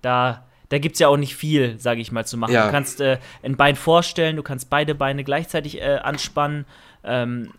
[0.00, 2.52] da, da gibt es ja auch nicht viel, sage ich mal, zu machen.
[2.52, 2.66] Ja.
[2.66, 6.64] Du kannst äh, ein Bein vorstellen, du kannst beide Beine gleichzeitig äh, anspannen.
[7.04, 7.52] Ähm,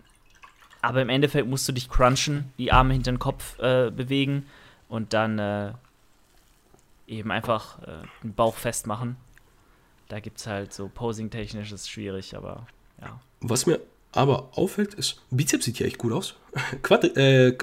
[0.81, 4.45] aber im Endeffekt musst du dich crunchen, die Arme hinter den Kopf äh, bewegen
[4.89, 5.71] und dann äh,
[7.07, 9.15] eben einfach äh, den Bauch festmachen.
[10.09, 12.67] Da gibt es halt so posing-technisch ist schwierig, aber
[13.01, 13.19] ja.
[13.39, 13.79] Was mir
[14.11, 16.35] aber auffällt, ist, Bizeps sieht hier echt gut aus.
[16.83, 17.57] Quadri äh,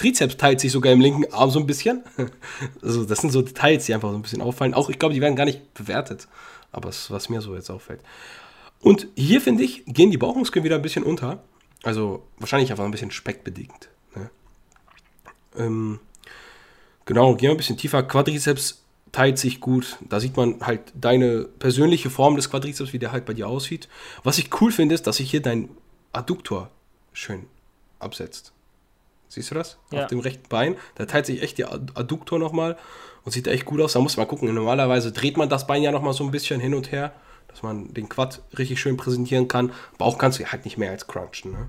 [0.00, 2.02] Trizeps teilt sich sogar im linken Arm so ein bisschen.
[2.82, 4.74] also das sind so Details, die einfach so ein bisschen auffallen.
[4.74, 6.28] Auch ich glaube, die werden gar nicht bewertet.
[6.72, 8.00] Aber es, was mir so jetzt auffällt.
[8.80, 11.42] Und hier finde ich, gehen die Bauchmuskeln wieder ein bisschen unter.
[11.82, 13.88] Also wahrscheinlich einfach ein bisschen speckbedingt.
[14.14, 14.30] Ne?
[15.56, 16.00] Ähm,
[17.10, 18.04] Genau, gehen wir ein bisschen tiefer.
[18.04, 19.96] Quadrizeps teilt sich gut.
[20.08, 23.88] Da sieht man halt deine persönliche Form des Quadrizeps, wie der halt bei dir aussieht.
[24.22, 25.70] Was ich cool finde, ist, dass sich hier dein
[26.12, 26.70] Adduktor
[27.12, 27.46] schön
[27.98, 28.52] absetzt.
[29.30, 29.78] Siehst du das?
[29.92, 30.02] Ja.
[30.02, 30.76] Auf dem rechten Bein.
[30.96, 32.76] Da teilt sich echt der Adduktor nochmal
[33.24, 33.92] und sieht echt gut aus.
[33.92, 34.52] Da muss man gucken.
[34.52, 37.12] Normalerweise dreht man das Bein ja nochmal so ein bisschen hin und her,
[37.46, 39.72] dass man den Quad richtig schön präsentieren kann.
[39.98, 41.52] Bauch kannst du halt nicht mehr als crunchen.
[41.52, 41.68] Ne?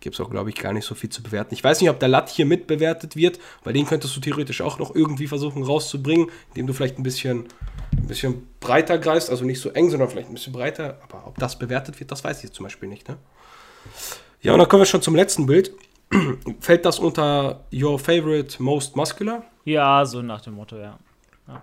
[0.00, 1.54] Gibt es auch, glaube ich, gar nicht so viel zu bewerten.
[1.54, 4.80] Ich weiß nicht, ob der Lat hier mitbewertet wird, weil den könntest du theoretisch auch
[4.80, 7.46] noch irgendwie versuchen rauszubringen, indem du vielleicht ein bisschen,
[7.96, 10.98] ein bisschen breiter greifst, also nicht so eng, sondern vielleicht ein bisschen breiter.
[11.04, 13.08] Aber ob das bewertet wird, das weiß ich jetzt zum Beispiel nicht.
[13.08, 13.18] Ne?
[14.40, 15.72] Ja, und dann kommen wir schon zum letzten Bild.
[16.60, 19.44] Fällt das unter Your Favorite Most Muscular?
[19.64, 20.98] Ja, so nach dem Motto, ja.
[21.46, 21.62] ja.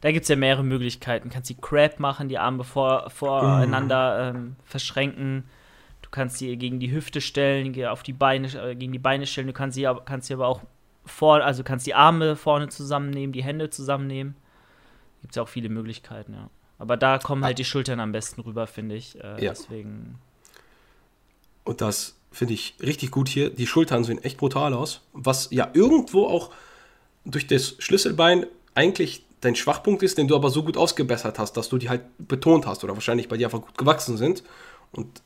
[0.00, 1.28] Da gibt es ja mehrere Möglichkeiten.
[1.28, 5.44] Du kannst die Crab machen, die Arme vor, voreinander ähm, verschränken.
[6.02, 9.46] Du kannst sie gegen die Hüfte stellen, auf die Beine, äh, gegen die Beine stellen.
[9.46, 10.62] Du kannst sie, kannst sie aber auch
[11.04, 14.34] vor, also kannst die Arme vorne zusammennehmen, die Hände zusammennehmen.
[15.20, 16.50] Gibt es ja auch viele Möglichkeiten, ja.
[16.78, 19.16] Aber da kommen halt die Schultern am besten rüber, finde ich.
[19.18, 19.50] Äh, Ja.
[19.50, 20.18] Deswegen.
[21.64, 23.50] Und das finde ich richtig gut hier.
[23.50, 25.00] Die Schultern sehen echt brutal aus.
[25.12, 26.50] Was ja irgendwo auch
[27.24, 31.68] durch das Schlüsselbein eigentlich dein Schwachpunkt ist, den du aber so gut ausgebessert hast, dass
[31.68, 34.44] du die halt betont hast oder wahrscheinlich bei dir einfach gut gewachsen sind.
[34.92, 35.20] Und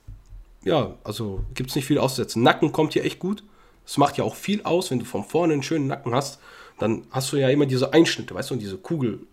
[0.65, 2.43] ja, also gibt es nicht viel auszusetzen.
[2.43, 3.45] Nacken kommt hier echt gut.
[3.85, 6.41] Es macht ja auch viel aus, wenn du von vorne einen schönen Nacken hast.
[6.79, 9.27] Dann hast du ja immer diese Einschnitte, weißt du, und diese Kugelform.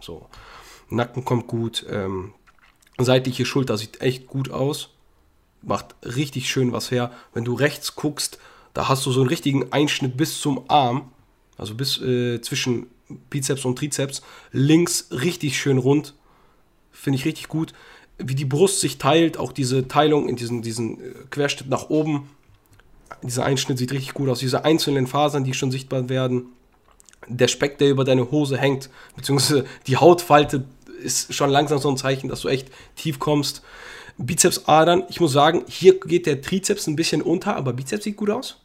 [0.00, 0.26] So.
[0.88, 1.84] Nacken kommt gut.
[1.90, 2.32] Ähm,
[2.96, 4.93] seitliche Schulter sieht echt gut aus
[5.66, 7.10] macht richtig schön was her.
[7.32, 8.38] Wenn du rechts guckst,
[8.72, 11.10] da hast du so einen richtigen Einschnitt bis zum Arm,
[11.56, 12.86] also bis äh, zwischen
[13.30, 14.22] Bizeps und Trizeps.
[14.52, 16.14] Links richtig schön rund,
[16.90, 17.72] finde ich richtig gut.
[18.18, 22.28] Wie die Brust sich teilt, auch diese Teilung in diesen, diesen äh, Querschnitt nach oben.
[23.22, 24.40] Dieser Einschnitt sieht richtig gut aus.
[24.40, 26.46] Diese einzelnen Fasern, die schon sichtbar werden.
[27.26, 30.64] Der Speck, der über deine Hose hängt, beziehungsweise die Hautfalte
[31.04, 33.62] ist schon langsam so ein Zeichen, dass du echt tief kommst.
[34.16, 38.30] Bizepsadern, ich muss sagen, hier geht der Trizeps ein bisschen unter, aber Bizeps sieht gut
[38.30, 38.60] aus.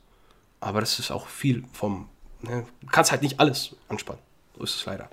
[0.60, 2.08] Aber das ist auch viel vom.
[2.42, 4.22] Ne, du kannst halt nicht alles anspannen.
[4.58, 5.10] So ist es leider.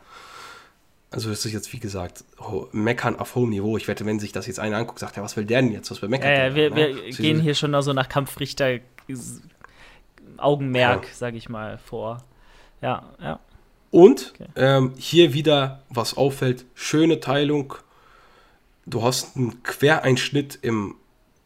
[1.11, 3.77] Also, das ist jetzt, wie gesagt, ho- meckern auf hohem Niveau.
[3.77, 5.91] Ich wette, wenn sich das jetzt einer anguckt, sagt er, was will der denn jetzt?
[5.91, 6.29] Was will meckern?
[6.31, 7.11] Ja, ja, wir, der, wir ne?
[7.11, 8.79] gehen hier schon so nach Kampfrichter
[10.37, 11.11] Augenmerk, Ja.
[11.15, 12.23] sag ich mal, vor.
[12.83, 13.39] Ja, ja.
[13.97, 14.51] Und Okay.
[14.57, 17.73] ähm, hier wieder, was auffällt, schöne Teilung.
[18.85, 20.97] Du hast einen Quereinschnitt im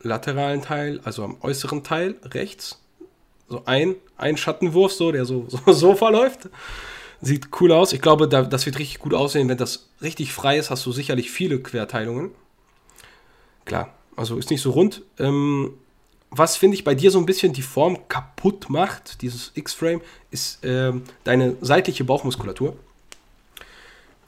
[0.02, 2.82] lateralen Teil, also am äußeren Teil rechts.
[3.48, 6.48] So ein, ein Schattenwurf, so, der so, so, so verläuft.
[7.20, 7.92] Sieht cool aus.
[7.92, 9.48] Ich glaube, da, das wird richtig gut aussehen.
[9.48, 12.32] Wenn das richtig frei ist, hast du sicherlich viele Querteilungen.
[13.64, 15.02] Klar, also ist nicht so rund.
[15.20, 15.74] Ähm,
[16.30, 20.60] was finde ich bei dir so ein bisschen die Form kaputt macht, dieses X-Frame, ist
[20.62, 22.76] ähm, deine seitliche Bauchmuskulatur,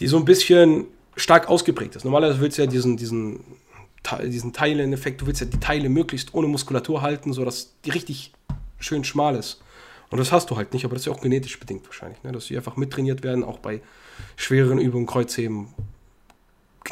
[0.01, 0.87] die so ein bisschen
[1.17, 2.05] stark ausgeprägt ist.
[2.05, 3.41] Normalerweise willst du ja diesen, diesen,
[4.25, 8.33] diesen Teileneffekt, du willst ja die Teile möglichst ohne Muskulatur halten, sodass die richtig
[8.81, 9.61] schön schmal ist.
[10.11, 12.33] Und das hast du halt nicht, aber das ist ja auch genetisch bedingt wahrscheinlich, ne?
[12.33, 13.81] dass die einfach mittrainiert werden, auch bei
[14.37, 15.69] schwereren Übungen, Kreuzheben,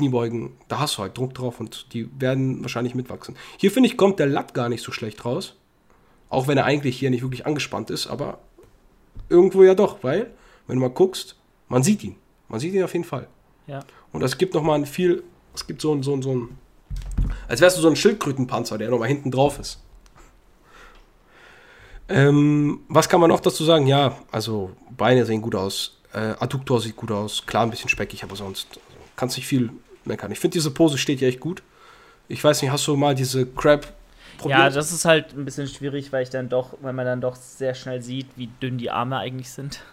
[0.01, 3.37] Kniebeugen, da hast du halt Druck drauf und die werden wahrscheinlich mitwachsen.
[3.59, 5.57] Hier finde ich, kommt der Lat gar nicht so schlecht raus.
[6.31, 8.39] Auch wenn er eigentlich hier nicht wirklich angespannt ist, aber
[9.29, 10.31] irgendwo ja doch, weil,
[10.67, 11.37] wenn du mal guckst,
[11.69, 12.17] man sieht ihn.
[12.49, 13.29] Man sieht ihn auf jeden Fall.
[13.67, 13.81] Ja.
[14.13, 15.23] Und es gibt nochmal ein viel,
[15.55, 16.59] es gibt so ein, so ein, so ein,
[17.47, 19.83] als wärst du so ein Schildkrötenpanzer, der nochmal hinten drauf ist.
[22.09, 23.87] Ähm, was kann man noch dazu sagen?
[23.87, 28.25] Ja, also Beine sehen gut aus, äh, Adduktor sieht gut aus, klar ein bisschen speckig,
[28.25, 29.71] aber sonst also, kannst nicht viel
[30.05, 30.31] meckern.
[30.33, 31.63] Ich finde diese Pose steht ja echt gut.
[32.29, 33.93] Ich weiß nicht, hast du mal diese Crab
[34.39, 34.59] probiert?
[34.59, 37.37] Ja, das ist halt ein bisschen schwierig, weil ich dann doch, weil man dann doch
[37.37, 39.81] sehr schnell sieht, wie dünn die Arme eigentlich sind.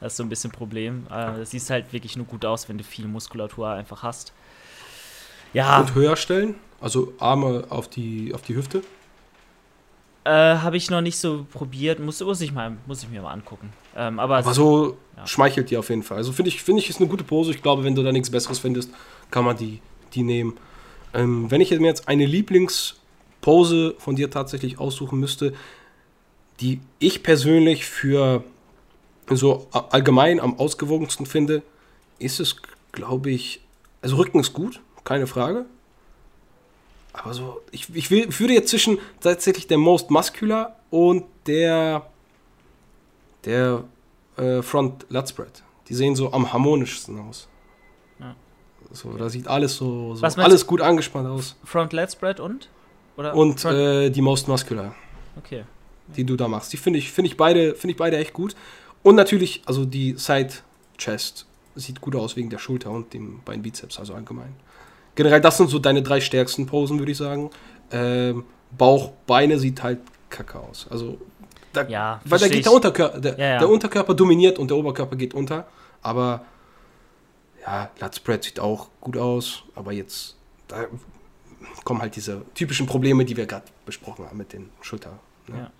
[0.00, 1.06] Das ist so ein bisschen ein Problem.
[1.10, 4.32] Äh, Das sieht halt wirklich nur gut aus, wenn du viel Muskulatur einfach hast.
[5.52, 8.82] Ja, Und höher stellen, also Arme auf die, auf die Hüfte.
[10.24, 11.98] äh, habe ich noch nicht so probiert.
[12.00, 13.72] Muss, muss, ich, mal, muss ich mir mal angucken.
[13.96, 15.26] Ähm, aber Aber so Ja.
[15.26, 16.18] schmeichelt dir auf jeden Fall.
[16.18, 17.50] Also finde ich, finde ich, ist eine gute Pose.
[17.50, 18.90] Ich glaube, wenn du da nichts Besseres findest,
[19.30, 19.80] kann man die,
[20.14, 20.56] die nehmen.
[21.14, 25.54] Ähm, wenn ich mir jetzt eine Lieblingspose von dir tatsächlich aussuchen müsste,
[26.60, 28.42] die ich persönlich für
[29.30, 31.62] so allgemein am ausgewogensten finde,
[32.18, 32.56] ist es,
[32.92, 33.60] glaube ich,
[34.02, 35.66] also Rücken ist gut, keine Frage.
[37.12, 42.08] Aber so, ich, ich, will, würde jetzt zwischen tatsächlich der Most Muscular und der,
[43.44, 43.84] der
[44.36, 45.62] äh, Front Lat Spread.
[45.88, 47.48] Die sehen so am harmonischsten aus.
[48.90, 51.56] So, da sieht alles so, so alles gut angespannt aus.
[51.64, 52.68] Front Lat Spread und?
[53.16, 54.94] Oder Und äh, die Most Muscular,
[55.36, 55.64] okay.
[56.16, 58.54] die du da machst, die finde ich, finde ich beide, finde ich beide echt gut.
[59.02, 60.54] Und natürlich, also die Side
[60.96, 64.54] Chest sieht gut aus wegen der Schulter und dem Beinbizeps, also allgemein.
[65.14, 67.50] Generell, das sind so deine drei stärksten Posen, würde ich sagen.
[67.90, 68.44] Ähm,
[68.76, 69.98] Bauch, Beine sieht halt
[70.30, 70.86] kacke aus.
[70.90, 71.18] Also,
[71.72, 73.58] da, Ja, weil da geht der Unterkörper, der, Ja, ja.
[73.58, 75.66] der Unterkörper dominiert und der Oberkörper geht unter.
[76.02, 76.44] Aber
[77.68, 80.36] ja, Latspread sieht auch gut aus, aber jetzt
[80.68, 80.86] da
[81.84, 85.18] kommen halt diese typischen Probleme, die wir gerade besprochen haben mit den Schulter.
[85.48, 85.58] Ne?
[85.58, 85.70] Ja.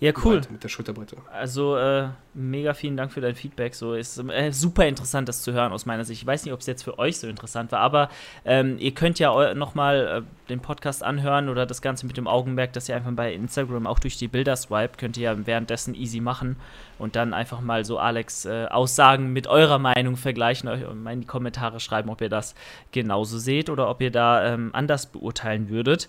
[0.00, 0.42] Ja, cool.
[0.48, 1.16] Mit der Schulterbreite.
[1.32, 3.74] Also äh, mega vielen Dank für dein Feedback.
[3.74, 6.22] So ist äh, super interessant, das zu hören aus meiner Sicht.
[6.22, 8.08] Ich weiß nicht, ob es jetzt für euch so interessant war, aber
[8.44, 12.16] ähm, ihr könnt ja eu- noch mal äh, den Podcast anhören oder das Ganze mit
[12.16, 15.46] dem Augenmerk, dass ihr einfach bei Instagram auch durch die Bilder swiped, könnt ihr ja
[15.46, 16.54] währenddessen easy machen
[17.00, 21.22] und dann einfach mal so Alex äh, Aussagen mit eurer Meinung vergleichen, euch mal in
[21.22, 22.54] die Kommentare schreiben, ob ihr das
[22.92, 26.08] genauso seht oder ob ihr da ähm, anders beurteilen würdet.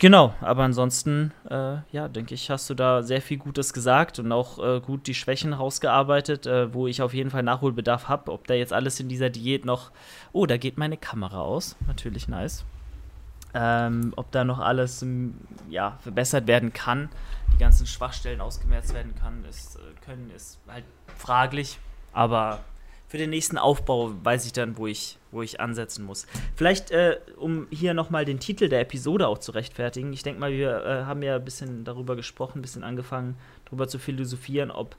[0.00, 4.32] Genau, aber ansonsten, äh, ja, denke ich, hast du da sehr viel Gutes gesagt und
[4.32, 8.32] auch äh, gut die Schwächen rausgearbeitet, äh, wo ich auf jeden Fall Nachholbedarf habe.
[8.32, 9.90] Ob da jetzt alles in dieser Diät noch.
[10.32, 11.76] Oh, da geht meine Kamera aus.
[11.86, 12.64] Natürlich nice.
[13.52, 15.04] Ähm, ob da noch alles
[15.68, 17.10] ja, verbessert werden kann,
[17.52, 20.84] die ganzen Schwachstellen ausgemerzt werden kann, ist, äh, können, ist halt
[21.14, 21.78] fraglich.
[22.14, 22.60] Aber
[23.10, 26.28] für den nächsten Aufbau weiß ich dann, wo ich, wo ich ansetzen muss.
[26.54, 30.12] Vielleicht, äh, um hier nochmal den Titel der Episode auch zu rechtfertigen.
[30.12, 33.88] Ich denke mal, wir äh, haben ja ein bisschen darüber gesprochen, ein bisschen angefangen, darüber
[33.88, 34.94] zu philosophieren, ob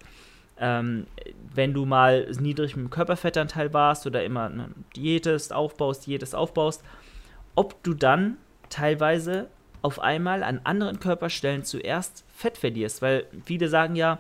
[0.60, 1.08] ähm,
[1.56, 6.84] wenn du mal niedrig mit dem Körperfettanteil warst oder immer ne, diätest, aufbaust, diätest, aufbaust,
[7.56, 8.36] ob du dann
[8.68, 9.48] teilweise
[9.84, 13.02] auf einmal an anderen Körperstellen zuerst Fett verlierst.
[13.02, 14.20] Weil viele sagen ja,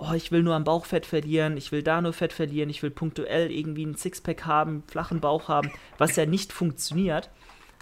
[0.00, 2.82] oh, ich will nur am Bauch Fett verlieren, ich will da nur Fett verlieren, ich
[2.82, 7.30] will punktuell irgendwie einen Sixpack haben, flachen Bauch haben, was ja nicht funktioniert.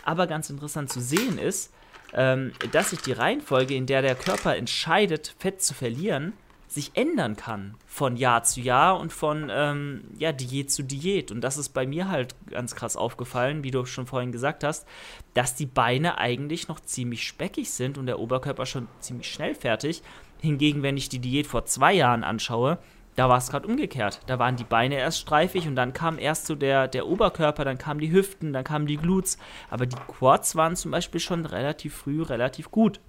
[0.04, 1.72] Aber ganz interessant zu sehen ist,
[2.14, 6.32] ähm, dass sich die Reihenfolge, in der der Körper entscheidet, Fett zu verlieren,
[6.66, 11.30] sich ändern kann von Jahr zu Jahr und von ähm, ja, Diät zu Diät.
[11.30, 14.86] Und das ist bei mir halt ganz krass aufgefallen, wie du schon vorhin gesagt hast,
[15.32, 20.02] dass die Beine eigentlich noch ziemlich speckig sind und der Oberkörper schon ziemlich schnell fertig.
[20.40, 22.78] Hingegen, wenn ich die Diät vor zwei Jahren anschaue,
[23.16, 24.20] da war es gerade umgekehrt.
[24.26, 27.76] Da waren die Beine erst streifig und dann kam erst so der, der Oberkörper, dann
[27.76, 29.38] kamen die Hüften, dann kamen die Glutes.
[29.70, 33.00] Aber die Quads waren zum Beispiel schon relativ früh relativ gut.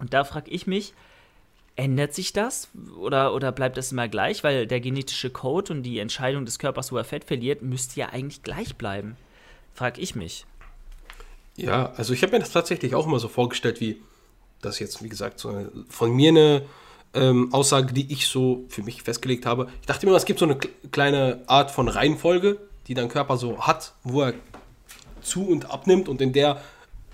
[0.00, 0.92] Und da frage ich mich,
[1.76, 2.68] ändert sich das
[2.98, 4.42] oder, oder bleibt das immer gleich?
[4.42, 8.08] Weil der genetische Code und die Entscheidung des Körpers, wo er Fett verliert, müsste ja
[8.08, 9.16] eigentlich gleich bleiben.
[9.72, 10.46] Frag ich mich.
[11.54, 14.00] Ja, also ich habe mir das tatsächlich auch immer so vorgestellt, wie
[14.60, 16.62] das jetzt, wie gesagt, so eine, von mir eine
[17.14, 19.68] ähm, Aussage, die ich so für mich festgelegt habe.
[19.80, 23.36] Ich dachte immer, es gibt so eine kle- kleine Art von Reihenfolge, die dein Körper
[23.36, 24.34] so hat, wo er
[25.20, 26.60] zu und abnimmt und in der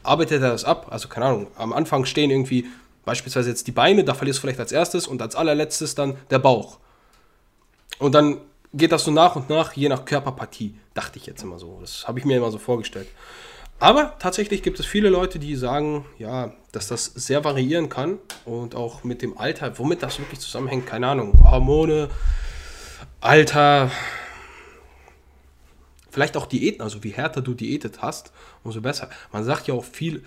[0.03, 0.89] arbeitet er das ab.
[0.91, 2.67] Also keine Ahnung, am Anfang stehen irgendwie
[3.05, 6.39] beispielsweise jetzt die Beine, da verlierst du vielleicht als erstes und als allerletztes dann der
[6.39, 6.79] Bauch.
[7.99, 8.39] Und dann
[8.73, 11.79] geht das so nach und nach, je nach Körperpartie, dachte ich jetzt immer so.
[11.81, 13.09] Das habe ich mir immer so vorgestellt.
[13.79, 18.75] Aber tatsächlich gibt es viele Leute, die sagen, ja, dass das sehr variieren kann und
[18.75, 22.09] auch mit dem Alter, womit das wirklich zusammenhängt, keine Ahnung, Hormone,
[23.21, 23.91] Alter,
[26.11, 28.33] vielleicht auch Diäten, also wie härter du diätet hast,
[28.63, 29.11] umso besser.
[29.33, 30.25] Man sagt ja auch viel,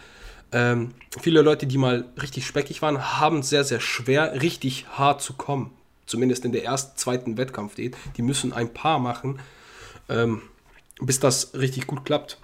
[0.52, 5.34] ähm, viele Leute, die mal richtig speckig waren, haben sehr, sehr schwer, richtig hart zu
[5.34, 5.72] kommen.
[6.06, 7.98] Zumindest in der ersten, zweiten Wettkampfdiät.
[8.16, 9.40] Die müssen ein paar machen,
[10.08, 10.42] ähm,
[11.02, 12.38] bis das richtig gut klappt.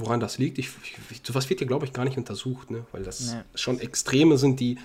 [0.00, 0.68] Woran das liegt, ich,
[1.10, 2.84] ich, sowas wird ja, glaube ich, gar nicht untersucht, ne?
[2.92, 3.40] weil das Nee.
[3.54, 4.78] schon Extreme sind, die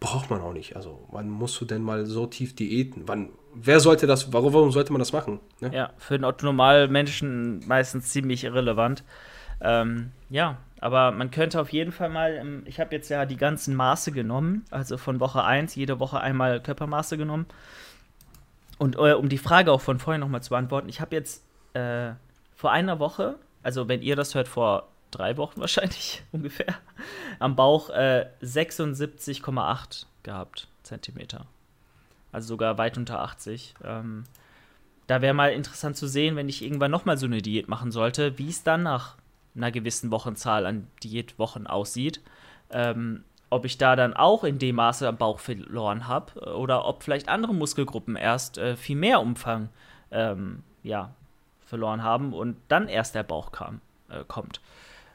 [0.00, 0.76] braucht man auch nicht.
[0.76, 3.02] Also, wann musst du denn mal so tief diäten?
[3.06, 5.40] Wann, wer sollte das, warum, warum sollte man das machen?
[5.60, 5.70] Ne?
[5.74, 9.02] Ja, für den Otto-Normal-Menschen meistens ziemlich irrelevant.
[9.60, 13.36] Ähm, ja, aber man könnte auf jeden Fall mal, ähm, ich habe jetzt ja die
[13.36, 17.46] ganzen Maße genommen, also von Woche 1, jede Woche einmal Körpermaße genommen.
[18.78, 21.42] Und äh, um die Frage auch von vorhin nochmal zu beantworten, ich habe jetzt
[21.74, 22.10] äh,
[22.54, 26.74] vor einer Woche, also wenn ihr das hört, vor drei Wochen wahrscheinlich ungefähr,
[27.38, 31.46] am Bauch äh, 76,8 gehabt Zentimeter.
[32.32, 33.74] Also sogar weit unter 80.
[33.84, 34.24] Ähm,
[35.06, 38.38] da wäre mal interessant zu sehen, wenn ich irgendwann nochmal so eine Diät machen sollte,
[38.38, 39.16] wie es dann nach
[39.56, 42.20] einer gewissen Wochenzahl an Diätwochen aussieht.
[42.70, 47.02] Ähm, ob ich da dann auch in dem Maße am Bauch verloren habe oder ob
[47.02, 49.70] vielleicht andere Muskelgruppen erst äh, viel mehr Umfang
[50.10, 51.14] ähm, ja,
[51.68, 54.60] verloren haben und dann erst der Bauch kam, äh, kommt.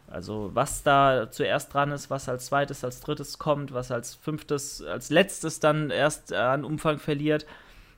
[0.08, 4.84] Also was da zuerst dran ist, was als zweites, als drittes kommt, was als fünftes,
[4.84, 7.45] als letztes dann erst äh, an Umfang verliert,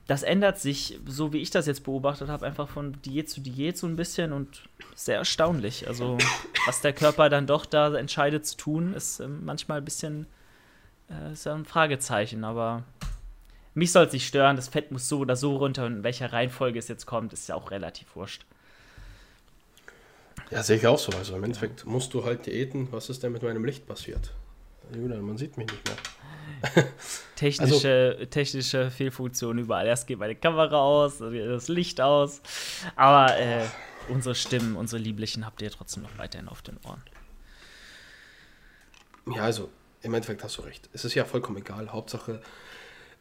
[0.06, 3.76] das ändert sich, so wie ich das jetzt beobachtet habe, einfach von Diät zu Diät
[3.76, 4.62] so ein bisschen und
[4.94, 5.88] sehr erstaunlich.
[5.88, 6.16] Also
[6.66, 10.26] was der Körper dann doch da entscheidet zu tun, ist ähm, manchmal ein bisschen
[11.10, 12.84] äh, ist ja ein Fragezeichen, aber
[13.76, 16.32] mich soll es nicht stören, das Fett muss so oder so runter und in welcher
[16.32, 18.46] Reihenfolge es jetzt kommt, ist ja auch relativ wurscht.
[20.50, 21.12] Ja, sehe ich auch so.
[21.12, 22.88] Also im Endeffekt musst du halt Diäten.
[22.90, 24.32] Was ist denn mit meinem Licht passiert?
[24.94, 26.84] Julian, man sieht mich nicht mehr.
[27.36, 29.86] technische, also, technische Fehlfunktion überall.
[29.86, 32.40] Erst geht meine Kamera aus, das Licht aus.
[32.94, 33.66] Aber äh,
[34.08, 37.02] unsere Stimmen, unsere Lieblichen habt ihr trotzdem noch weiterhin auf den Ohren.
[39.34, 39.68] Ja, also
[40.02, 40.88] im Endeffekt hast du recht.
[40.92, 41.92] Es ist ja vollkommen egal.
[41.92, 42.40] Hauptsache,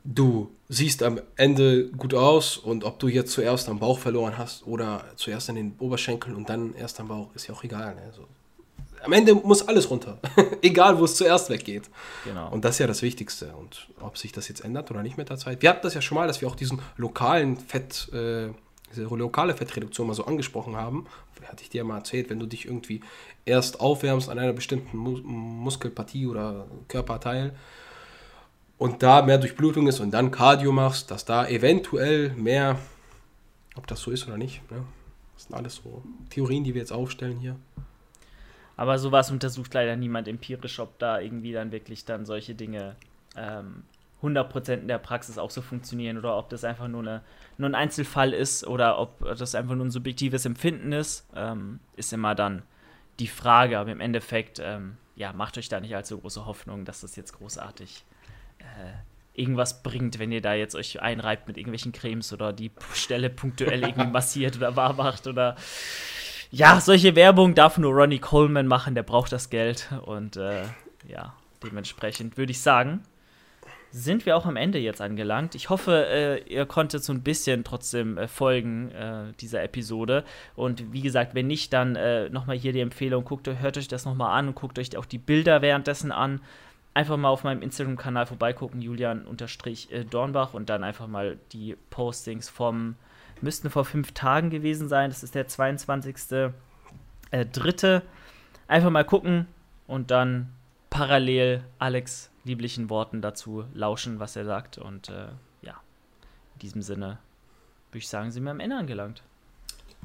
[0.06, 4.66] du siehst am Ende gut aus und ob du jetzt zuerst am Bauch verloren hast
[4.66, 7.95] oder zuerst an den Oberschenkeln und dann erst am Bauch, ist ja auch egal.
[7.95, 8.01] Ne?
[8.06, 8.28] Also,
[9.03, 10.18] am Ende muss alles runter.
[10.62, 11.89] egal, wo es zuerst weggeht.
[12.24, 12.51] Genau.
[12.51, 13.53] Und das ist ja das Wichtigste.
[13.56, 15.62] Und ob sich das jetzt ändert oder nicht mit der Zeit.
[15.62, 18.49] Wir hatten das ja schon mal, dass wir auch diesen lokalen Fett, äh,
[18.89, 21.06] diese lokale Fettreduktion mal so angesprochen haben.
[21.47, 23.01] Hatte ich dir mal erzählt, wenn du dich irgendwie
[23.45, 27.53] erst aufwärmst an einer bestimmten Mus Muskelpartie oder Körperteil,
[28.78, 32.78] und da mehr Durchblutung ist und dann Cardio machst, dass da eventuell mehr,
[33.76, 34.84] ob das so ist oder nicht, ne?
[35.34, 37.55] das sind alles so Theorien, die wir jetzt aufstellen hier.
[38.78, 42.95] Aber sowas untersucht leider niemand empirisch, ob da irgendwie dann wirklich dann solche Dinge
[43.38, 43.84] ähm,
[44.21, 47.21] 100% in der Praxis auch so funktionieren oder ob das einfach nur, eine,
[47.57, 52.11] nur ein Einzelfall ist oder ob das einfach nur ein subjektives Empfinden ist, ähm, ist
[52.11, 52.63] immer dann
[53.19, 53.78] die Frage.
[53.80, 57.34] Aber im Endeffekt, ähm, ja, macht euch da nicht allzu große Hoffnung, dass das jetzt
[57.34, 58.03] großartig
[59.36, 63.84] irgendwas bringt, wenn ihr da jetzt euch einreibt mit irgendwelchen Cremes oder die Stelle punktuell
[63.84, 65.55] irgendwie massiert oder warm macht oder
[66.51, 70.63] ja, solche Werbung darf nur Ronnie Coleman machen, der braucht das Geld und äh,
[71.07, 73.01] ja, dementsprechend würde ich sagen,
[73.91, 75.55] sind wir auch am Ende jetzt angelangt.
[75.55, 80.26] Ich hoffe, äh, ihr konntet so ein bisschen trotzdem äh, folgen äh, dieser Episode.
[80.55, 84.03] Und wie gesagt, wenn nicht, dann äh, nochmal hier die Empfehlung, guckt, hört euch das
[84.03, 86.41] nochmal an und guckt euch auch die Bilder währenddessen an
[86.95, 92.95] einfach mal auf meinem Instagram-Kanal vorbeigucken, Julian-Dornbach und dann einfach mal die Postings vom,
[93.41, 96.15] müssten vor fünf Tagen gewesen sein, das ist der 22.
[97.31, 98.01] Äh.
[98.67, 99.45] Einfach mal gucken
[99.87, 100.53] und dann
[100.89, 104.77] parallel Alex lieblichen Worten dazu lauschen, was er sagt.
[104.77, 105.27] Und äh,
[105.61, 105.75] ja,
[106.53, 107.19] in diesem Sinne
[107.89, 109.21] würde ich sagen, sind wir am Ende angelangt.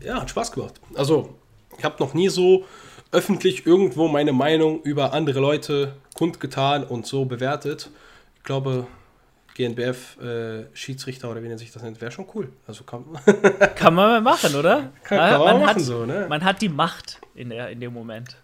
[0.01, 0.81] Ja, hat Spaß gemacht.
[0.97, 1.39] Also,
[1.79, 2.65] ich habe noch nie so
[3.13, 7.89] öffentlich irgendwo meine Meinung über andere Leute kundgetan und so bewertet.
[8.37, 8.87] Ich glaube,
[9.55, 12.53] GNBF äh, Schiedsrichter oder wie nennt sich das nennt, wäre schon cool.
[12.67, 13.07] Also kann,
[13.75, 14.93] kann man mal machen, oder?
[15.03, 16.27] Kann, kann man, man, machen hat, so, ne?
[16.29, 18.37] Man hat die Macht in, der, in dem Moment.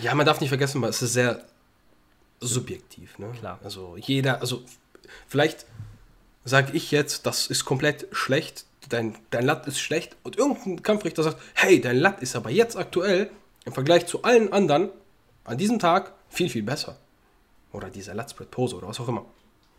[0.00, 1.44] Ja, man darf nicht vergessen, es ist sehr
[2.40, 3.18] subjektiv.
[3.18, 3.30] Ne?
[3.38, 3.58] Klar.
[3.62, 4.62] Also jeder, also
[5.28, 5.66] vielleicht
[6.46, 11.22] sage ich jetzt, das ist komplett schlecht, dein, dein Latt ist schlecht und irgendein Kampfrichter
[11.22, 13.30] sagt, hey, dein Latt ist aber jetzt aktuell
[13.66, 14.88] im Vergleich zu allen anderen
[15.44, 16.96] an diesem Tag viel, viel besser.
[17.72, 19.24] Oder dieser Latzbrett-Pose oder was auch immer.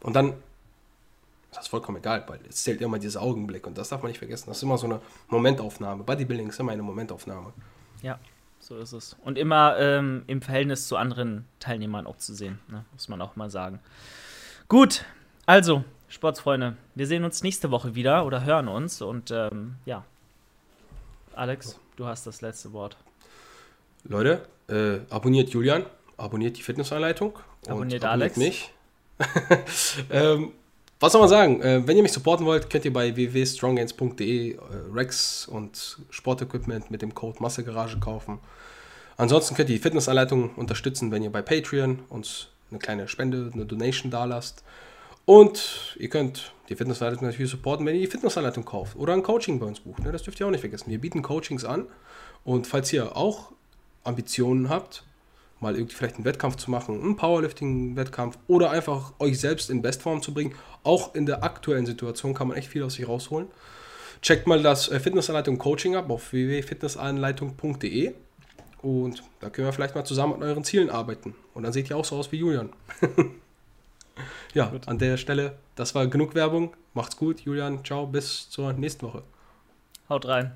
[0.02, 4.02] Und dann ist das vollkommen egal, weil es zählt immer dieser Augenblick und das darf
[4.02, 4.46] man nicht vergessen.
[4.48, 5.00] Das ist immer so eine
[5.30, 6.04] Momentaufnahme.
[6.04, 7.54] Bodybuilding ist immer eine Momentaufnahme.
[8.02, 8.20] Ja,
[8.60, 9.16] so ist es.
[9.24, 12.86] Und immer ähm, im Verhältnis zu anderen Teilnehmern auch zu sehen, ne?
[12.92, 13.80] muss man auch mal sagen.
[14.68, 15.06] Gut,
[15.46, 20.06] also, Sportsfreunde, wir sehen uns nächste Woche wieder oder hören uns und ähm, ja.
[21.36, 22.98] Alex, du hast das letzte Wort.
[24.06, 25.86] Leute, äh, abonniert Julian,
[26.18, 27.38] abonniert die Fitnessanleitung.
[27.68, 28.38] Abonniert Alex.
[28.38, 28.72] mich.
[30.12, 30.52] ähm,
[31.00, 31.62] was soll man sagen?
[31.62, 34.58] Äh, wenn ihr mich supporten wollt, könnt ihr bei www.stronggains.de äh,
[34.94, 38.40] Rex und Sportequipment mit dem Code Massegarage kaufen.
[39.18, 43.66] Ansonsten könnt ihr die Fitnessanleitung unterstützen, wenn ihr bei Patreon uns eine kleine Spende, eine
[43.66, 44.64] Donation da lasst.
[45.26, 49.60] Und ihr könnt die Fitnessanleitung natürlich supporten, wenn ihr die Fitnessanleitung kauft oder ein Coaching
[49.60, 50.04] bei uns bucht.
[50.04, 50.12] Ne?
[50.12, 50.90] Das dürft ihr auch nicht vergessen.
[50.90, 51.88] Wir bieten Coachings an.
[52.44, 53.52] Und falls ihr auch
[54.04, 55.04] Ambitionen habt,
[55.64, 60.22] mal irgendwie vielleicht einen Wettkampf zu machen, einen Powerlifting-Wettkampf oder einfach euch selbst in Bestform
[60.22, 60.54] zu bringen,
[60.84, 63.48] auch in der aktuellen Situation kann man echt viel aus sich rausholen.
[64.22, 68.14] Checkt mal das äh, Fitnessanleitung Coaching ab auf www.fitnessanleitung.de
[68.82, 71.36] und da können wir vielleicht mal zusammen an euren Zielen arbeiten.
[71.54, 72.70] Und dann seht ihr auch so aus wie Julian.
[74.54, 74.88] ja, gut.
[74.88, 76.74] an der Stelle, das war genug Werbung.
[76.94, 77.84] Macht's gut, Julian.
[77.84, 79.24] Ciao, bis zur nächsten Woche.
[80.10, 80.52] Haut rein.